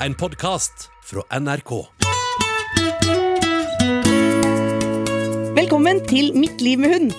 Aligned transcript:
en 0.00 0.14
podkast 0.14 0.90
fra 1.04 1.22
NRK. 1.40 1.72
Velkommen 5.56 6.02
til 6.08 6.34
Mitt 6.36 6.60
liv 6.60 6.80
med 6.82 6.92
hund. 6.92 7.14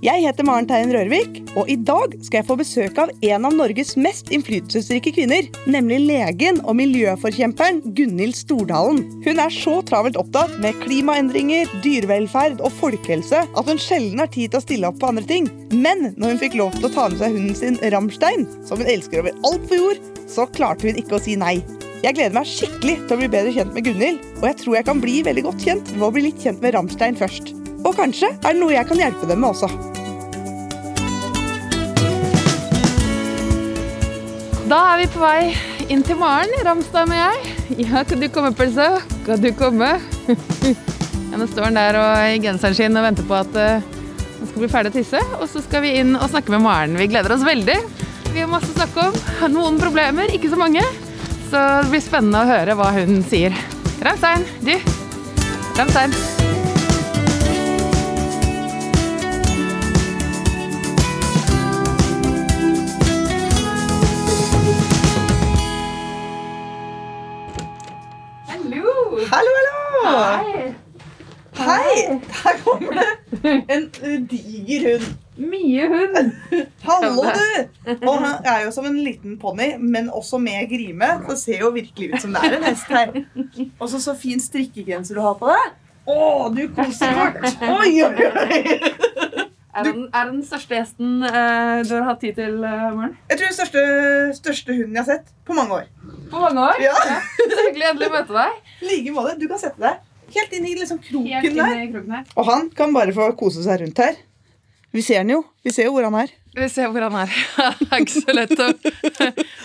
Jeg 0.00 0.22
heter 0.24 0.46
Maren 0.48 0.64
Teien 0.64 0.88
Rørvik, 0.94 1.42
og 1.60 1.68
i 1.68 1.74
dag 1.76 2.14
skal 2.24 2.38
jeg 2.38 2.46
få 2.48 2.54
besøk 2.56 3.00
av 3.02 3.10
en 3.12 3.44
av 3.44 3.52
Norges 3.52 3.98
mest 4.00 4.30
innflytelsesrike 4.32 5.12
kvinner, 5.12 5.50
nemlig 5.68 5.98
legen 6.06 6.62
og 6.64 6.78
miljøforkjemperen 6.78 7.82
Gunhild 7.98 8.38
Stordalen. 8.38 9.02
Hun 9.26 9.42
er 9.42 9.52
så 9.52 9.74
travelt 9.90 10.16
opptatt 10.16 10.54
med 10.62 10.78
klimaendringer, 10.86 11.68
dyrevelferd 11.84 12.62
og 12.64 12.72
folkehelse 12.78 13.42
at 13.44 13.68
hun 13.68 13.82
sjelden 13.82 14.24
har 14.24 14.32
tid 14.32 14.54
til 14.54 14.62
å 14.62 14.64
stille 14.64 14.88
opp 14.88 15.02
på 15.02 15.10
andre 15.10 15.26
ting. 15.28 15.50
Men 15.74 16.14
når 16.14 16.32
hun 16.32 16.42
fikk 16.46 16.56
lov 16.62 16.72
til 16.78 16.88
å 16.88 16.94
ta 16.94 17.10
med 17.10 17.20
seg 17.20 17.36
hunden 17.36 17.60
sin 17.60 17.76
Ramstein, 17.92 18.48
som 18.64 18.80
hun 18.80 18.88
elsker 18.88 19.20
over 19.20 19.36
alt 19.50 19.68
på 19.68 19.82
jord, 19.82 20.10
så 20.30 20.48
klarte 20.56 20.88
hun 20.88 21.02
ikke 21.02 21.18
å 21.18 21.22
si 21.26 21.36
nei. 21.36 21.58
Jeg 22.00 22.16
gleder 22.16 22.32
meg 22.32 22.46
skikkelig 22.48 22.94
til 23.04 23.12
å 23.12 23.16
bli 23.20 23.26
bedre 23.28 23.50
kjent 23.52 23.74
med 23.76 23.84
Gunhild, 23.84 24.20
og 24.38 24.44
jeg 24.48 24.56
tror 24.62 24.76
jeg 24.78 24.84
kan 24.88 25.00
bli 25.02 25.18
veldig 25.20 25.42
godt 25.44 25.64
kjent 25.66 25.88
ved 25.92 26.04
å 26.06 26.08
bli 26.14 26.22
litt 26.24 26.38
kjent 26.40 26.62
med 26.64 26.72
Ramstein 26.72 27.18
først. 27.20 27.50
Og 27.84 27.92
kanskje 27.98 28.30
er 28.32 28.54
det 28.54 28.56
noe 28.56 28.72
jeg 28.72 28.88
kan 28.88 29.02
hjelpe 29.02 29.28
dem 29.28 29.42
med 29.42 29.50
også. 29.50 29.68
Da 34.70 34.78
er 34.94 35.02
vi 35.02 35.10
på 35.12 35.20
vei 35.20 35.50
inn 35.92 36.06
til 36.06 36.16
Maren, 36.22 36.54
Ramstein 36.64 37.12
og 37.12 37.20
jeg. 37.20 37.52
Ja, 37.84 38.00
kan 38.08 38.24
du 38.24 38.30
komme, 38.32 38.54
Pølse? 38.56 38.88
Kan 39.28 39.44
du 39.44 39.50
komme? 39.60 39.92
ja, 40.70 41.36
nå 41.36 41.50
står 41.52 41.68
han 41.68 41.78
der 41.82 42.00
og 42.00 42.30
i 42.30 42.40
genseren 42.46 42.80
sin 42.80 42.96
og 42.96 43.04
venter 43.10 43.28
på 43.28 43.36
at 43.42 43.60
uh, 43.60 43.84
han 44.38 44.48
skal 44.54 44.64
bli 44.64 44.72
ferdig 44.72 44.94
å 44.94 44.96
tisse. 44.96 45.20
Og 45.36 45.44
så 45.52 45.60
skal 45.68 45.84
vi 45.84 45.98
inn 46.00 46.16
og 46.16 46.32
snakke 46.32 46.56
med 46.56 46.64
Maren. 46.64 46.96
Vi 46.96 47.10
gleder 47.12 47.36
oss 47.36 47.44
veldig. 47.44 47.76
Vi 48.30 48.40
har 48.40 48.48
masse 48.48 48.72
å 48.72 48.78
snakke 48.80 49.10
om. 49.10 49.22
Noen 49.52 49.76
problemer, 49.84 50.32
ikke 50.32 50.48
så 50.48 50.64
mange. 50.64 50.88
Så 51.50 51.58
det 51.82 51.90
blir 51.90 52.02
spennende 52.04 52.44
å 52.44 52.46
høre 52.46 52.74
hva 52.78 52.92
hun 52.94 53.24
sier. 53.26 53.50
Ramstein, 54.06 54.44
du. 54.62 54.76
Ramstein. 55.74 56.12
Hallo! 68.46 68.94
Hallo, 69.32 69.56
hallo! 69.58 69.80
Hei! 70.06 70.70
Hei! 71.58 72.20
Her 72.44 72.62
kommer 72.62 73.02
det 73.02 73.58
en 73.74 73.90
uh, 74.04 74.14
diger 74.30 74.86
hund. 74.92 75.10
Mye 75.40 75.86
hund. 75.88 76.32
Hallo, 76.86 77.22
du! 77.24 77.94
Og 78.04 78.16
han 78.20 78.44
er 78.44 78.66
jo 78.66 78.72
som 78.74 78.84
en 78.88 78.98
liten 79.00 79.38
ponni, 79.40 79.72
men 79.80 80.10
også 80.12 80.40
med 80.42 80.68
grime. 80.68 81.08
Så 81.22 81.30
det 81.32 81.38
ser 81.40 81.62
jo 81.64 81.70
virkelig 81.72 82.10
ut 82.12 82.24
som 82.26 82.34
det 82.36 82.42
er 82.44 82.56
en 82.58 82.66
hest 82.68 82.90
her. 82.92 83.14
Og 83.78 83.88
så 83.88 84.02
så 84.04 84.14
fin 84.20 84.42
strikkegenser 84.42 85.16
du 85.16 85.22
har 85.24 85.38
på 85.40 85.48
deg. 85.48 85.78
Å, 86.10 86.18
du 86.52 86.66
koser 86.76 87.16
fort! 87.16 87.64
Oi, 87.78 87.94
oi, 88.04 88.28
oi! 88.28 88.60
Er 89.70 89.86
det 89.86 89.92
den, 89.94 90.06
er 90.10 90.26
det 90.26 90.32
den 90.34 90.44
største 90.44 90.80
hesten 90.80 91.22
eh, 91.22 91.80
du 91.86 91.92
har 91.94 92.08
hatt 92.08 92.18
tid 92.24 92.34
til, 92.34 92.56
uh, 92.58 92.88
Maren? 92.96 93.12
Jeg 93.30 93.38
tror 93.38 93.46
den 93.46 93.54
største, 93.54 93.82
største 94.34 94.74
hunden 94.74 94.98
jeg 94.98 95.04
har 95.04 95.08
sett 95.12 95.30
på 95.46 95.54
mange 95.54 95.76
år. 95.78 95.84
På 96.32 96.42
mange 96.42 96.64
år? 96.72 96.82
Ja. 96.82 96.96
Så 97.38 97.68
hyggelig 97.68 97.92
endelig 97.92 98.10
å 98.10 98.16
møte 98.16 98.34
deg. 98.34 98.72
I 98.82 98.88
like 98.90 99.14
måte. 99.14 99.36
Du 99.38 99.46
kan 99.46 99.62
sette 99.62 99.78
deg 99.80 100.02
helt 100.34 100.52
inn 100.54 100.66
i 100.66 100.74
liksom 100.78 101.00
Helt 101.02 101.10
kroken 101.10 101.46
inn 101.48 101.58
der. 101.58 101.78
i 101.84 101.86
kroken 101.92 102.18
her. 102.18 102.26
Og 102.38 102.50
han 102.50 102.68
kan 102.76 102.92
bare 102.94 103.14
få 103.14 103.30
kose 103.38 103.64
seg 103.64 103.80
rundt 103.84 104.02
her. 104.02 104.18
Vi 104.90 105.02
ser 105.06 105.22
den 105.22 105.36
jo. 105.36 105.42
Vi 105.62 105.72
ser 105.74 105.86
jo 105.86 105.94
hvor 105.94 106.06
han 106.08 106.16
er. 106.18 106.32
Vi 106.56 106.66
ser 106.72 106.90
hvor 106.90 107.04
han 107.06 107.16
er. 107.20 107.34
Det 107.78 107.86
er 107.90 108.02
ikke 108.02 108.22
så 108.24 108.34
lett 108.34 108.54
å, 108.58 108.66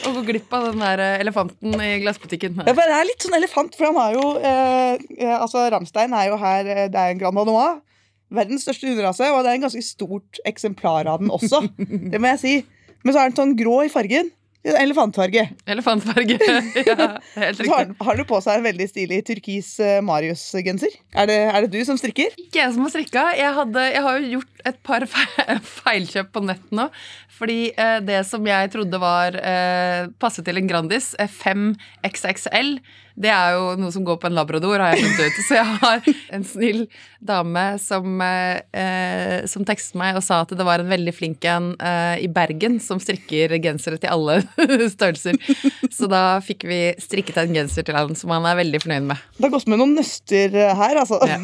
å 0.05 0.13
gå 0.19 0.21
glipp 0.27 0.53
av 0.53 0.67
den 0.69 0.83
der 0.83 1.01
eh, 1.01 1.15
elefanten 1.23 1.73
i 1.81 1.95
glassbutikken. 2.03 2.59
Ja, 2.61 2.75
for 2.75 2.83
det 2.85 2.99
er 2.99 3.09
litt 3.09 3.25
sånn 3.25 3.37
elefant, 3.39 3.73
for 3.77 3.89
han 3.89 3.97
har 3.97 4.13
jo 4.17 4.27
eh, 4.37 5.01
eh, 5.17 5.33
Altså, 5.39 5.65
Ramstein 5.73 6.13
er 6.13 6.29
jo 6.29 6.37
her 6.41 6.69
eh, 6.69 6.85
Det 6.93 7.01
er 7.01 7.15
en 7.15 7.21
Grand 7.23 7.41
Anois. 7.41 7.81
Verdens 8.35 8.65
største 8.65 8.89
hunderase, 8.89 9.31
og 9.33 9.43
det 9.45 9.51
er 9.51 9.59
en 9.59 9.65
ganske 9.67 9.83
stort 9.85 10.39
eksemplar 10.49 11.09
av 11.09 11.21
den 11.21 11.33
også. 11.33 11.63
Det 12.13 12.21
må 12.21 12.33
jeg 12.35 12.41
si. 12.41 12.55
Men 13.05 13.13
så 13.13 13.21
er 13.21 13.31
den 13.31 13.39
sånn 13.39 13.57
grå 13.57 13.79
i 13.85 13.91
fargen. 13.93 14.29
Elefantfarge. 14.65 15.43
Elefantfarge. 15.69 16.37
Ja, 16.85 17.07
helt 17.35 17.59
riktig. 17.59 17.69
har, 17.71 17.91
har 18.07 18.17
du 18.17 18.23
på 18.27 18.39
seg 18.41 18.57
en 18.59 18.65
veldig 18.65 18.87
stilig 18.89 19.19
turkis 19.27 19.69
eh, 19.83 19.99
Marius-genser. 20.05 20.95
Er, 21.13 21.29
det- 21.29 21.37
er 21.51 21.65
det 21.67 21.71
du 21.75 21.85
som 21.85 21.97
strikker? 22.01 22.33
Ikke 22.41 22.61
jeg 22.63 22.73
som 22.73 22.85
har 22.87 22.93
strikka. 22.95 23.25
Jeg, 23.37 23.53
hadde, 23.59 23.85
jeg 23.93 24.03
har 24.07 24.19
jo 24.23 24.31
gjort 24.37 24.65
et 24.71 24.79
par 24.87 25.05
fe- 25.13 25.59
feilkjøp 25.69 26.31
på 26.33 26.43
nett 26.47 26.65
nå. 26.75 26.87
Fordi 27.37 27.59
eh, 27.77 27.97
det 28.07 28.23
som 28.29 28.45
jeg 28.49 28.71
trodde 28.73 28.99
var 29.01 29.37
eh, 29.37 30.09
passet 30.21 30.47
til 30.49 30.57
en 30.61 30.69
Grandis, 30.71 31.11
eh, 31.21 31.29
5XXL, 31.29 32.77
det 33.15 33.31
er 33.31 33.55
jo 33.55 33.67
noe 33.79 33.93
som 33.95 34.03
går 34.05 34.17
på 34.19 34.27
en 34.27 34.35
labrador, 34.35 34.81
har 34.81 34.93
jeg 34.93 35.05
funnet 35.05 35.21
ut. 35.23 35.37
Så 35.47 35.55
jeg 35.55 35.77
har 35.79 36.09
en 36.35 36.45
snill 36.47 36.81
dame 37.23 37.63
som, 37.79 38.21
eh, 38.21 38.59
eh, 38.75 39.45
som 39.47 39.63
tekstet 39.67 39.95
meg 39.99 40.19
og 40.19 40.23
sa 40.25 40.41
at 40.43 40.51
det 40.51 40.67
var 40.67 40.83
en 40.83 40.91
veldig 40.91 41.13
flink 41.15 41.47
en 41.47 41.71
eh, 41.79 42.25
i 42.25 42.29
Bergen 42.31 42.77
som 42.83 42.99
strikker 42.99 43.55
gensere 43.63 44.01
til 44.01 44.11
alle 44.11 44.41
størrelser. 44.95 45.39
Så 45.95 46.11
da 46.11 46.41
fikk 46.43 46.67
vi 46.67 46.81
strikket 46.99 47.39
en 47.39 47.55
genser 47.55 47.87
til 47.87 47.95
han 47.95 48.15
som 48.19 48.35
han 48.35 48.47
er 48.49 48.59
veldig 48.59 48.83
fornøyd 48.83 49.07
med. 49.13 49.23
Det 49.37 49.47
har 49.47 49.55
gått 49.55 49.71
med 49.71 49.79
noen 49.79 49.95
nøster 49.95 50.51
eh, 50.51 50.75
her, 50.75 50.99
altså. 51.05 51.21
Ja. 51.29 51.39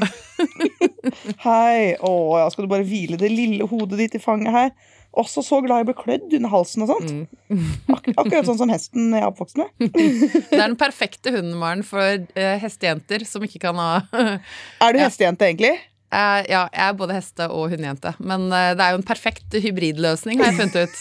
Hei. 1.46 1.96
Å 2.04 2.14
ja, 2.42 2.50
skal 2.52 2.68
du 2.68 2.74
bare 2.74 2.88
hvile 2.88 3.20
det 3.20 3.32
lille 3.32 3.68
hodet 3.70 4.00
ditt 4.04 4.20
i 4.20 4.24
fanget 4.24 4.58
her? 4.58 4.74
Også 5.12 5.42
så 5.44 5.58
glad 5.66 5.82
i 5.82 5.84
å 5.84 5.88
bli 5.90 5.96
klødd 6.00 6.34
under 6.38 6.52
halsen 6.54 6.86
og 6.86 6.92
sånt. 6.94 7.10
Mm. 7.52 7.64
Ak 7.92 8.06
akkurat 8.16 8.46
sånn 8.48 8.60
som 8.62 8.70
hesten 8.72 9.10
jeg 9.12 9.20
er 9.20 9.28
oppvokst 9.28 9.58
med. 9.60 9.72
Det 9.84 10.56
er 10.56 10.70
den 10.70 10.78
perfekte 10.80 11.34
hunden, 11.36 11.58
Maren, 11.60 11.82
for 11.84 12.00
uh, 12.24 12.54
hestejenter 12.64 13.26
som 13.28 13.44
ikke 13.44 13.60
kan 13.66 13.76
ha 13.82 13.90
Er 14.16 14.94
du 14.96 15.02
Ja. 15.02 15.10
hestejente, 15.10 15.50
egentlig? 15.50 15.74
Uh, 16.12 16.44
Ja, 16.48 16.62
jeg 16.72 16.84
er 16.88 16.96
både 17.00 17.16
heste- 17.20 17.50
og 17.52 17.70
hundejente, 17.72 18.14
men 18.20 18.48
uh, 18.52 18.72
det 18.76 18.84
er 18.84 18.96
jo 18.96 19.02
en 19.02 19.08
perfekt 19.08 19.52
hybridløsning, 19.64 20.40
har 20.44 20.52
jeg 20.52 20.60
funnet 20.60 20.88
ut. 20.88 20.96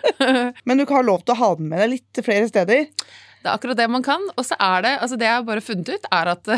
Men 0.66 0.78
du 0.78 0.84
kan 0.86 1.00
ha 1.00 1.06
lov 1.06 1.22
til 1.26 1.34
å 1.34 1.40
ha 1.40 1.48
den 1.58 1.68
med 1.70 1.82
deg 1.82 1.90
litt 1.96 2.20
flere 2.26 2.46
steder. 2.50 2.86
Det 3.44 3.50
er 3.50 3.54
akkurat 3.58 3.76
det 3.76 3.86
man 3.92 4.02
kan. 4.06 4.22
Og 4.38 4.46
så 4.46 4.56
er 4.62 4.84
det 4.86 4.92
altså 5.04 5.18
det 5.20 5.26
jeg 5.26 5.36
har 5.40 5.46
bare 5.46 5.60
funnet 5.66 5.90
ut, 5.98 6.06
er 6.16 6.30
at 6.32 6.52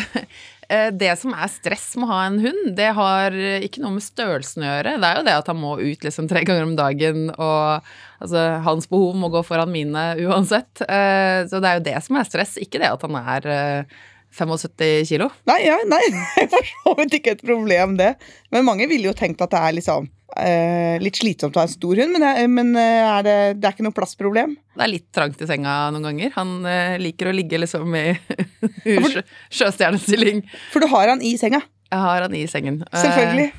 det 0.69 1.12
som 1.21 1.34
er 1.37 1.50
stress 1.53 1.93
med 1.97 2.09
å 2.09 2.10
ha 2.10 2.21
en 2.27 2.38
hund, 2.43 2.72
det 2.78 2.88
har 2.97 3.34
ikke 3.62 3.82
noe 3.84 3.94
med 3.99 4.04
størrelsen 4.04 4.65
å 4.65 4.71
gjøre. 4.71 4.97
Det 5.03 5.09
er 5.10 5.21
jo 5.21 5.27
det 5.28 5.37
at 5.43 5.50
han 5.53 5.60
må 5.60 5.77
ut 5.78 6.06
liksom 6.09 6.27
tre 6.31 6.43
ganger 6.49 6.66
om 6.66 6.75
dagen, 6.78 7.28
og 7.37 7.87
altså, 8.22 8.43
hans 8.66 8.88
behov 8.91 9.15
må 9.21 9.31
gå 9.34 9.44
foran 9.47 9.71
mine 9.75 10.09
uansett. 10.27 10.82
Eh, 10.88 11.44
Så 11.47 11.60
det 11.62 11.71
er 11.71 11.78
jo 11.81 11.87
det 11.87 11.97
som 12.06 12.19
er 12.19 12.28
stress, 12.28 12.56
ikke 12.62 12.81
det 12.82 12.91
at 12.91 13.06
han 13.06 13.19
er 13.22 13.47
eh, 13.53 13.97
75 14.37 15.06
kilo. 15.09 15.31
Nei, 15.49 15.60
ja, 15.69 15.78
nei, 15.88 16.03
det 16.37 16.49
er 16.50 16.53
for 16.53 16.72
så 16.75 16.97
vidt 16.98 17.15
ikke 17.21 17.37
et 17.37 17.47
problem, 17.47 17.97
det. 18.00 18.15
Men 18.53 18.66
mange 18.69 18.88
ville 18.91 19.09
jo 19.10 19.16
tenkt 19.16 19.41
at 19.44 19.54
det 19.54 19.62
er 19.62 19.77
liksom 19.78 20.10
eh, 20.34 20.97
litt 21.03 21.19
slitsomt 21.20 21.56
å 21.56 21.62
ha 21.62 21.66
en 21.69 21.72
stor 21.72 22.00
hund, 22.03 22.16
men, 22.16 22.25
det, 22.25 22.47
men 22.53 22.72
eh, 22.81 23.04
er 23.06 23.26
det, 23.26 23.37
det 23.60 23.69
er 23.69 23.76
ikke 23.76 23.87
noe 23.87 23.97
plassproblem? 23.97 24.56
Det 24.76 24.84
er 24.87 24.92
litt 24.92 25.06
trangt 25.14 25.41
i 25.42 25.48
senga 25.48 25.76
noen 25.94 26.09
ganger. 26.10 26.34
Han 26.37 26.59
eh, 26.69 26.97
liker 27.03 27.31
å 27.31 27.37
ligge 27.37 27.60
liksom 27.62 27.94
i 27.98 28.09
sjø, 29.12 29.25
sjøstjernestilling. 29.60 30.44
For 30.72 30.84
du 30.84 30.91
har 30.92 31.15
han 31.15 31.25
i 31.25 31.36
senga. 31.41 31.62
Jeg 31.86 32.03
har 32.03 32.25
han 32.26 32.34
i 32.34 32.42
sengen. 32.50 32.81
Eh, 32.91 33.03
Selvfølgelig. 33.04 33.50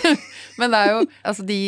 Men 0.60 0.74
det 0.74 0.78
er 0.80 0.90
jo 0.92 1.04
altså 1.24 1.44
de, 1.48 1.58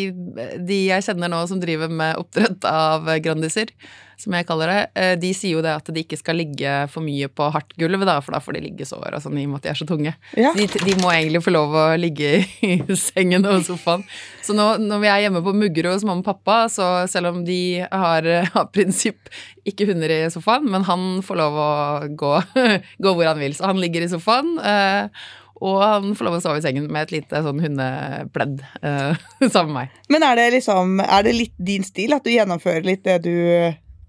de 0.68 0.78
jeg 0.90 1.06
kjenner 1.06 1.30
nå 1.32 1.40
som 1.48 1.60
driver 1.62 1.88
med 1.88 2.18
oppdrett 2.20 2.66
av 2.68 3.08
grandiser, 3.24 3.72
som 4.22 4.36
jeg 4.36 4.46
kaller 4.46 4.70
det, 4.70 4.80
eh, 5.02 5.12
de 5.18 5.32
sier 5.34 5.56
jo 5.56 5.64
det 5.64 5.72
at 5.74 5.88
de 5.90 6.04
ikke 6.04 6.18
skal 6.20 6.38
ligge 6.38 6.74
for 6.92 7.04
mye 7.04 7.26
på 7.26 7.48
hardt 7.54 7.74
gulv, 7.80 8.04
da, 8.06 8.20
for 8.22 8.36
da 8.36 8.42
får 8.42 8.56
de 8.56 8.64
liggesår 8.68 9.16
og 9.16 9.24
sånn 9.24 9.40
i 9.40 9.46
og 9.48 9.52
med 9.52 9.62
at 9.62 9.66
de 9.66 9.72
er 9.72 9.80
så 9.80 9.88
tunge. 9.88 10.14
Ja. 10.38 10.52
De, 10.56 10.68
de 10.70 10.96
må 11.02 11.10
egentlig 11.10 11.42
få 11.42 11.54
lov 11.54 11.74
å 11.74 11.86
ligge 11.98 12.32
i 12.62 12.72
sengen 12.98 13.48
og 13.50 13.64
sofaen. 13.66 14.06
Så 14.44 14.56
nå, 14.56 14.68
når 14.82 15.02
vi 15.02 15.10
er 15.10 15.24
hjemme 15.26 15.42
på 15.44 15.56
Muggerud 15.56 15.96
hos 15.96 16.06
mamma 16.06 16.22
og 16.22 16.30
pappa, 16.30 16.62
så 16.72 16.92
selv 17.10 17.32
om 17.32 17.42
de 17.46 17.82
har 17.90 18.30
av 18.52 18.70
prinsipp 18.74 19.32
ikke 19.68 19.86
hunder 19.90 20.10
i 20.10 20.24
sofaen, 20.32 20.66
men 20.70 20.86
han 20.88 21.22
får 21.26 21.38
lov 21.38 21.60
å 21.62 21.70
gå, 22.18 22.32
gå 23.04 23.14
hvor 23.14 23.30
han 23.30 23.40
vil. 23.42 23.54
Så 23.58 23.68
han 23.70 23.80
ligger 23.82 24.06
i 24.06 24.10
sofaen. 24.10 24.56
Eh, 24.58 25.22
og 25.62 25.78
han 25.78 26.14
får 26.18 26.26
lov 26.26 26.36
å 26.38 26.42
sove 26.42 26.58
i 26.58 26.64
sengen 26.64 26.88
med 26.90 27.06
et 27.06 27.14
lite 27.14 27.42
sånn 27.44 27.62
hundepledd 27.62 28.64
eh, 28.82 29.20
sammen 29.54 29.70
med 29.70 29.76
meg. 29.76 30.00
Men 30.10 30.26
er 30.26 30.40
det 30.40 30.48
liksom 30.56 30.98
Er 31.04 31.26
det 31.26 31.36
litt 31.36 31.54
din 31.58 31.86
stil 31.86 32.16
at 32.16 32.26
du 32.26 32.32
gjennomfører 32.34 32.86
litt 32.86 33.04
det 33.06 33.20
du, 33.26 33.36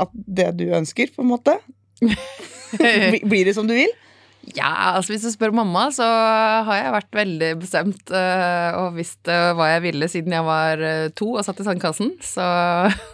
at 0.05 0.13
det 0.13 0.51
du 0.59 0.67
ønsker, 0.75 1.11
på 1.13 1.23
en 1.23 1.31
måte? 1.33 1.57
Blir 3.29 3.47
det 3.47 3.55
som 3.57 3.69
du 3.69 3.75
vil? 3.75 3.91
Ja, 4.51 4.97
altså 4.97 5.13
hvis 5.13 5.23
du 5.23 5.31
spør 5.31 5.53
mamma, 5.55 5.85
så 5.95 6.03
har 6.67 6.79
jeg 6.79 6.95
vært 6.97 7.15
veldig 7.15 7.51
bestemt 7.61 8.11
eh, 8.11 8.75
og 8.75 8.97
visst 8.97 9.29
eh, 9.31 9.51
hva 9.55 9.69
jeg 9.71 9.85
ville 9.85 10.09
siden 10.11 10.35
jeg 10.35 10.43
var 10.43 10.83
eh, 10.83 11.11
to 11.15 11.29
og 11.37 11.45
satt 11.47 11.61
i 11.63 11.67
sandkassen. 11.67 12.11
Så, 12.19 12.47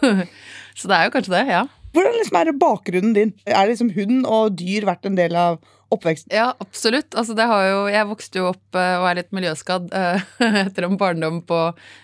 så 0.78 0.90
det 0.90 0.96
er 0.96 1.06
jo 1.06 1.14
kanskje 1.14 1.36
det, 1.36 1.44
ja. 1.52 1.62
Hvordan 1.94 2.18
liksom 2.18 2.40
er 2.40 2.50
bakgrunnen 2.58 3.14
din? 3.14 3.32
Er 3.46 3.70
liksom 3.70 3.92
hund 3.94 4.26
og 4.26 4.58
dyr 4.58 4.88
vært 4.90 5.06
en 5.06 5.18
del 5.18 5.38
av 5.38 5.60
oppveksten? 5.90 6.30
Ja, 6.34 6.54
absolutt. 6.58 7.14
Altså, 7.14 7.34
det 7.34 7.46
har 7.50 7.64
jo, 7.66 7.80
jeg 7.90 8.08
vokste 8.08 8.40
jo 8.40 8.46
opp 8.52 8.78
eh, 8.78 8.94
og 9.00 9.08
er 9.10 9.18
litt 9.20 9.32
miljøskadd 9.34 9.90
eh, 9.96 10.24
etter 10.64 10.86
en 10.86 10.98
barndom 11.00 11.40
på 11.46 11.58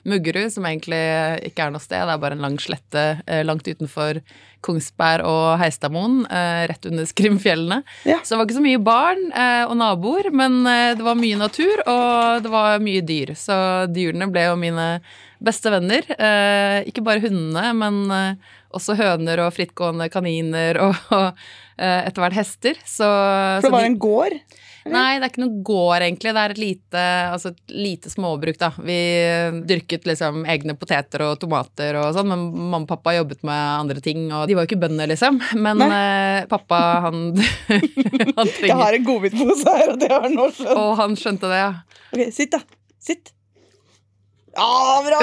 Muggerud, 0.08 0.50
som 0.52 0.66
egentlig 0.68 1.00
ikke 1.50 1.66
er 1.66 1.74
noe 1.74 1.82
sted. 1.82 2.02
Det 2.02 2.16
er 2.16 2.22
bare 2.22 2.38
en 2.38 2.44
lang 2.44 2.58
slette 2.62 3.06
eh, 3.24 3.44
langt 3.46 3.68
utenfor 3.68 4.20
Kongsberg 4.66 5.22
og 5.28 5.60
Heistadmoen, 5.60 6.24
rett 6.66 6.86
under 6.88 7.06
Skrimfjellene. 7.06 7.76
Ja. 8.08 8.16
Så 8.24 8.34
det 8.34 8.38
var 8.40 8.48
ikke 8.48 8.56
så 8.56 8.62
mye 8.64 8.80
barn 8.82 9.20
og 9.68 9.74
naboer, 9.78 10.26
men 10.34 10.56
det 10.66 11.04
var 11.06 11.20
mye 11.20 11.38
natur, 11.38 11.84
og 11.86 12.42
det 12.42 12.50
var 12.50 12.82
mye 12.82 13.04
dyr. 13.06 13.30
Så 13.38 13.54
dyrene 13.94 14.26
ble 14.32 14.48
jo 14.48 14.56
mine 14.58 14.88
beste 15.38 15.70
venner. 15.70 16.08
Ikke 16.88 17.04
bare 17.06 17.22
hundene, 17.22 17.68
men 17.78 18.00
også 18.74 18.96
høner 18.98 19.44
og 19.44 19.54
frittgående 19.54 20.08
kaniner 20.10 20.80
og, 20.88 20.98
etter 21.78 22.22
hvert 22.24 22.36
hester. 22.38 22.78
Så, 22.84 23.04
For 23.06 23.60
så 23.60 23.68
det 23.68 23.74
var 23.74 23.84
de- 23.84 23.90
en 23.92 23.98
gård? 24.00 24.38
Nei, 24.86 25.18
det 25.18 25.24
er 25.26 25.30
ikke 25.32 25.42
noe 25.42 25.62
gård, 25.66 25.98
egentlig. 26.06 26.30
Det 26.30 26.42
er 26.44 26.52
et 26.54 26.58
lite, 26.62 27.00
altså 27.34 27.50
et 27.50 27.72
lite 27.74 28.10
småbruk, 28.12 28.54
da. 28.60 28.68
Vi 28.78 28.98
dyrket 29.66 30.06
liksom 30.06 30.44
egne 30.46 30.76
poteter 30.78 31.24
og 31.26 31.40
tomater 31.42 31.98
og 31.98 32.12
sånn, 32.14 32.28
men 32.30 32.44
mamma 32.54 32.84
og 32.84 32.88
pappa 32.92 33.16
jobbet 33.16 33.42
med 33.42 33.80
andre 33.80 34.00
ting, 34.04 34.28
og 34.30 34.46
de 34.46 34.54
var 34.54 34.62
jo 34.62 34.70
ikke 34.70 34.80
bønder, 34.86 35.10
liksom. 35.10 35.40
Men 35.58 35.82
eh, 35.88 36.46
pappa, 36.46 36.78
han, 37.08 37.34
han 38.38 38.52
Jeg 38.62 38.78
har 38.78 38.94
en 39.00 39.08
godbitpose 39.10 39.66
her, 39.74 39.90
og 39.96 39.98
det 40.04 40.12
har 40.14 40.28
nå 40.30 40.46
skjønt. 40.54 40.76
Og 40.78 40.92
han 41.02 41.18
skjønte 41.18 41.50
det, 41.50 41.58
ja. 41.64 41.72
Ok, 42.14 42.22
sitt 42.38 42.54
da. 42.54 42.62
Sitt. 43.02 43.32
Ja, 44.56 45.02
bra! 45.04 45.20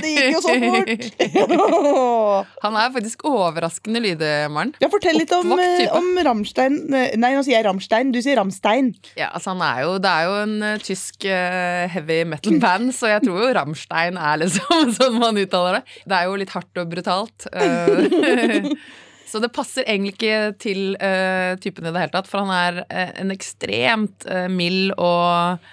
Det 0.00 0.10
gikk 0.12 0.36
jo 0.36 0.42
så 0.44 0.54
fort! 0.62 2.46
Han 2.64 2.78
er 2.78 2.92
faktisk 2.94 3.24
overraskende 3.26 4.02
lydig, 4.02 4.32
Maren. 4.52 4.72
Ja, 4.82 4.90
fortell 4.92 5.18
litt 5.18 5.32
om, 5.34 5.54
eh, 5.58 5.86
om 5.94 6.06
Ramstein 6.26 6.78
Nei, 6.90 7.32
nå 7.34 7.42
sier 7.46 7.58
jeg 7.58 7.66
Ramstein, 7.66 8.12
Du 8.14 8.20
sier 8.22 8.38
Ramstein. 8.38 8.92
Ja, 9.18 9.32
altså 9.32 9.54
han 9.54 9.64
er 9.66 9.82
jo, 9.84 9.96
Det 10.02 10.12
er 10.12 10.28
jo 10.28 10.36
en 10.44 10.54
eh, 10.68 10.76
tysk 10.84 11.26
eh, 11.30 11.86
heavy 11.92 12.20
metal-band, 12.28 12.92
så 12.96 13.10
jeg 13.14 13.24
tror 13.26 13.42
jo 13.42 13.54
Ramstein 13.58 14.20
er 14.20 14.42
liksom 14.44 14.92
sånn 14.98 15.18
man 15.22 15.40
uttaler 15.40 15.80
det. 15.80 15.98
Det 16.06 16.20
er 16.20 16.30
jo 16.30 16.38
litt 16.40 16.54
hardt 16.54 16.82
og 16.82 16.92
brutalt. 16.92 17.48
eh, 17.52 18.70
så 19.30 19.42
det 19.42 19.50
passer 19.54 19.86
egentlig 19.86 20.14
ikke 20.14 20.36
til 20.62 20.84
uh, 21.00 21.56
typen 21.60 21.88
i 21.88 21.90
det 21.90 22.04
hele 22.04 22.14
tatt, 22.14 22.28
for 22.30 22.44
han 22.44 22.52
er 22.54 22.84
uh, 22.86 23.10
en 23.22 23.34
ekstremt 23.34 24.26
uh, 24.30 24.46
mild 24.52 24.94
og 24.94 25.66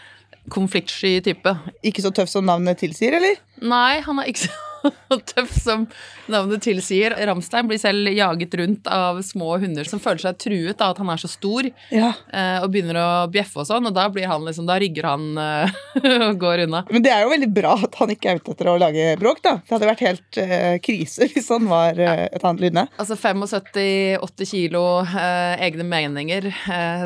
konfliktsky 0.52 1.18
type. 1.24 1.56
Ikke 1.86 2.04
så 2.04 2.12
tøff 2.16 2.32
som 2.32 2.46
navnet 2.48 2.82
tilsier, 2.84 3.16
eller? 3.20 3.40
Nei, 3.64 4.02
han 4.04 4.20
er 4.20 4.30
ikke 4.32 4.50
så 4.84 5.18
tøff 5.32 5.54
som 5.56 5.86
navnet 6.32 6.64
tilsier. 6.66 7.16
Ramstein 7.30 7.70
blir 7.70 7.80
selv 7.80 8.10
jaget 8.12 8.58
rundt 8.60 8.90
av 8.92 9.22
små 9.24 9.56
hunder 9.62 9.88
som 9.88 10.02
føler 10.04 10.26
seg 10.26 10.42
truet 10.44 10.84
av 10.84 10.94
at 10.94 11.00
han 11.00 11.14
er 11.14 11.22
så 11.22 11.32
stor. 11.32 11.70
Ja. 11.94 12.12
eh, 12.34 12.60
og 12.64 12.70
begynner 12.74 13.00
å 13.00 13.08
bjeffe 13.32 13.64
og 13.64 13.70
sånn, 13.70 13.88
og 13.88 13.96
da 13.96 14.10
blir 14.12 14.28
han 14.30 14.44
liksom, 14.48 14.68
da 14.68 14.78
rygger 14.84 15.10
han 15.14 15.40
eh, 15.40 15.80
og 16.28 16.42
går 16.44 16.66
unna. 16.68 16.84
Men 16.92 17.06
det 17.06 17.16
er 17.16 17.24
jo 17.24 17.34
veldig 17.34 17.52
bra 17.56 17.78
at 17.88 17.98
han 18.02 18.14
ikke 18.14 18.34
er 18.34 18.44
ute 18.44 18.56
etter 18.58 18.72
å 18.74 18.78
lage 18.82 19.08
bråk, 19.22 19.44
da. 19.46 19.58
Det 19.64 19.78
hadde 19.78 19.92
vært 19.94 20.06
helt 20.08 20.40
uh, 20.42 20.76
krise 20.84 21.28
hvis 21.32 21.50
han 21.54 21.68
var 21.72 21.98
uh, 22.00 22.28
et 22.28 22.44
annet 22.44 22.64
lydende. 22.66 22.88
Altså 23.00 23.18
75-80 23.20 24.50
kilo 24.50 24.86
uh, 25.08 25.56
egne 25.64 25.88
meninger 25.88 26.50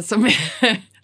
som 0.06 0.26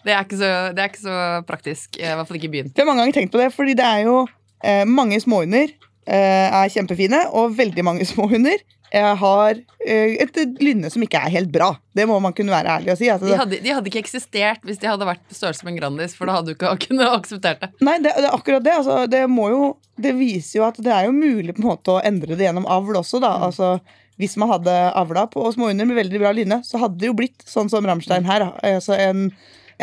det, 0.04 0.12
er 0.14 0.26
ikke 0.26 0.40
så, 0.40 0.52
det 0.76 0.84
er 0.84 0.92
ikke 0.92 1.04
så 1.04 1.18
praktisk, 1.48 1.98
i 2.00 2.04
hvert 2.06 2.28
fall 2.28 2.38
ikke 2.40 2.50
i 2.50 2.54
byen. 2.58 2.70
Vi 2.74 2.82
har 2.82 2.88
mange 2.88 3.04
ganger 3.04 3.18
tenkt 3.18 3.34
på 3.34 3.40
det, 3.40 3.50
fordi 3.54 3.76
det 3.78 3.88
er 3.88 4.04
jo 4.06 4.20
eh, 4.64 4.84
mange 4.88 5.18
småhunder 5.22 5.72
eh, 6.06 6.48
er 6.48 6.72
kjempefine, 6.72 7.26
og 7.32 7.56
veldig 7.58 7.84
mange 7.86 8.06
småhunder 8.12 8.60
eh, 8.94 9.10
har 9.20 9.56
eh, 9.86 10.16
et 10.24 10.38
lynne 10.62 10.90
som 10.92 11.04
ikke 11.04 11.20
er 11.20 11.34
helt 11.38 11.52
bra. 11.54 11.72
Det 11.96 12.06
må 12.10 12.18
man 12.22 12.36
kunne 12.36 12.54
være 12.54 12.78
ærlig 12.78 12.94
og 12.94 13.00
si. 13.00 13.10
Altså, 13.12 13.28
De 13.30 13.40
hadde, 13.40 13.60
de 13.64 13.74
hadde 13.74 13.90
ikke 13.92 14.04
eksistert 14.04 14.64
hvis 14.66 14.80
de 14.82 14.90
hadde 14.90 15.08
vært 15.08 15.24
på 15.28 15.38
størrelse 15.38 15.66
med 15.66 15.74
en 15.74 15.80
Grandis, 15.82 16.16
for 16.18 16.30
da 16.30 16.38
hadde 16.38 16.52
du 16.52 16.56
ikke 16.56 16.76
kunnet 16.86 17.10
akseptert 17.10 17.64
det. 17.64 17.72
Nei, 17.84 17.98
det, 18.04 18.14
det 18.20 18.28
er 18.30 18.36
akkurat 18.36 18.64
det. 18.66 18.78
Altså, 18.82 19.02
det, 19.10 19.24
jo, 19.56 19.74
det 20.06 20.14
viser 20.20 20.60
jo 20.60 20.68
at 20.68 20.80
det 20.80 20.94
er 20.94 21.08
jo 21.08 21.16
mulig 21.16 21.56
på 21.56 21.64
en 21.64 21.72
måte 21.72 21.96
å 21.96 22.00
endre 22.04 22.38
det 22.38 22.48
gjennom 22.48 22.68
avl 22.70 23.00
også. 23.02 23.22
Da. 23.24 23.36
Altså, 23.48 23.76
hvis 24.20 24.36
man 24.38 24.52
hadde 24.52 24.72
avla 24.94 25.26
på 25.30 25.42
småhunder 25.56 25.88
med 25.90 25.98
veldig 25.98 26.22
bra 26.22 26.30
lynne, 26.36 26.60
så 26.66 26.78
hadde 26.84 27.00
det 27.00 27.10
jo 27.10 27.18
blitt 27.18 27.42
sånn 27.48 27.70
som 27.72 27.86
Rammstein 27.86 28.28
her. 28.28 28.46
Altså, 28.62 28.94
en, 28.94 29.32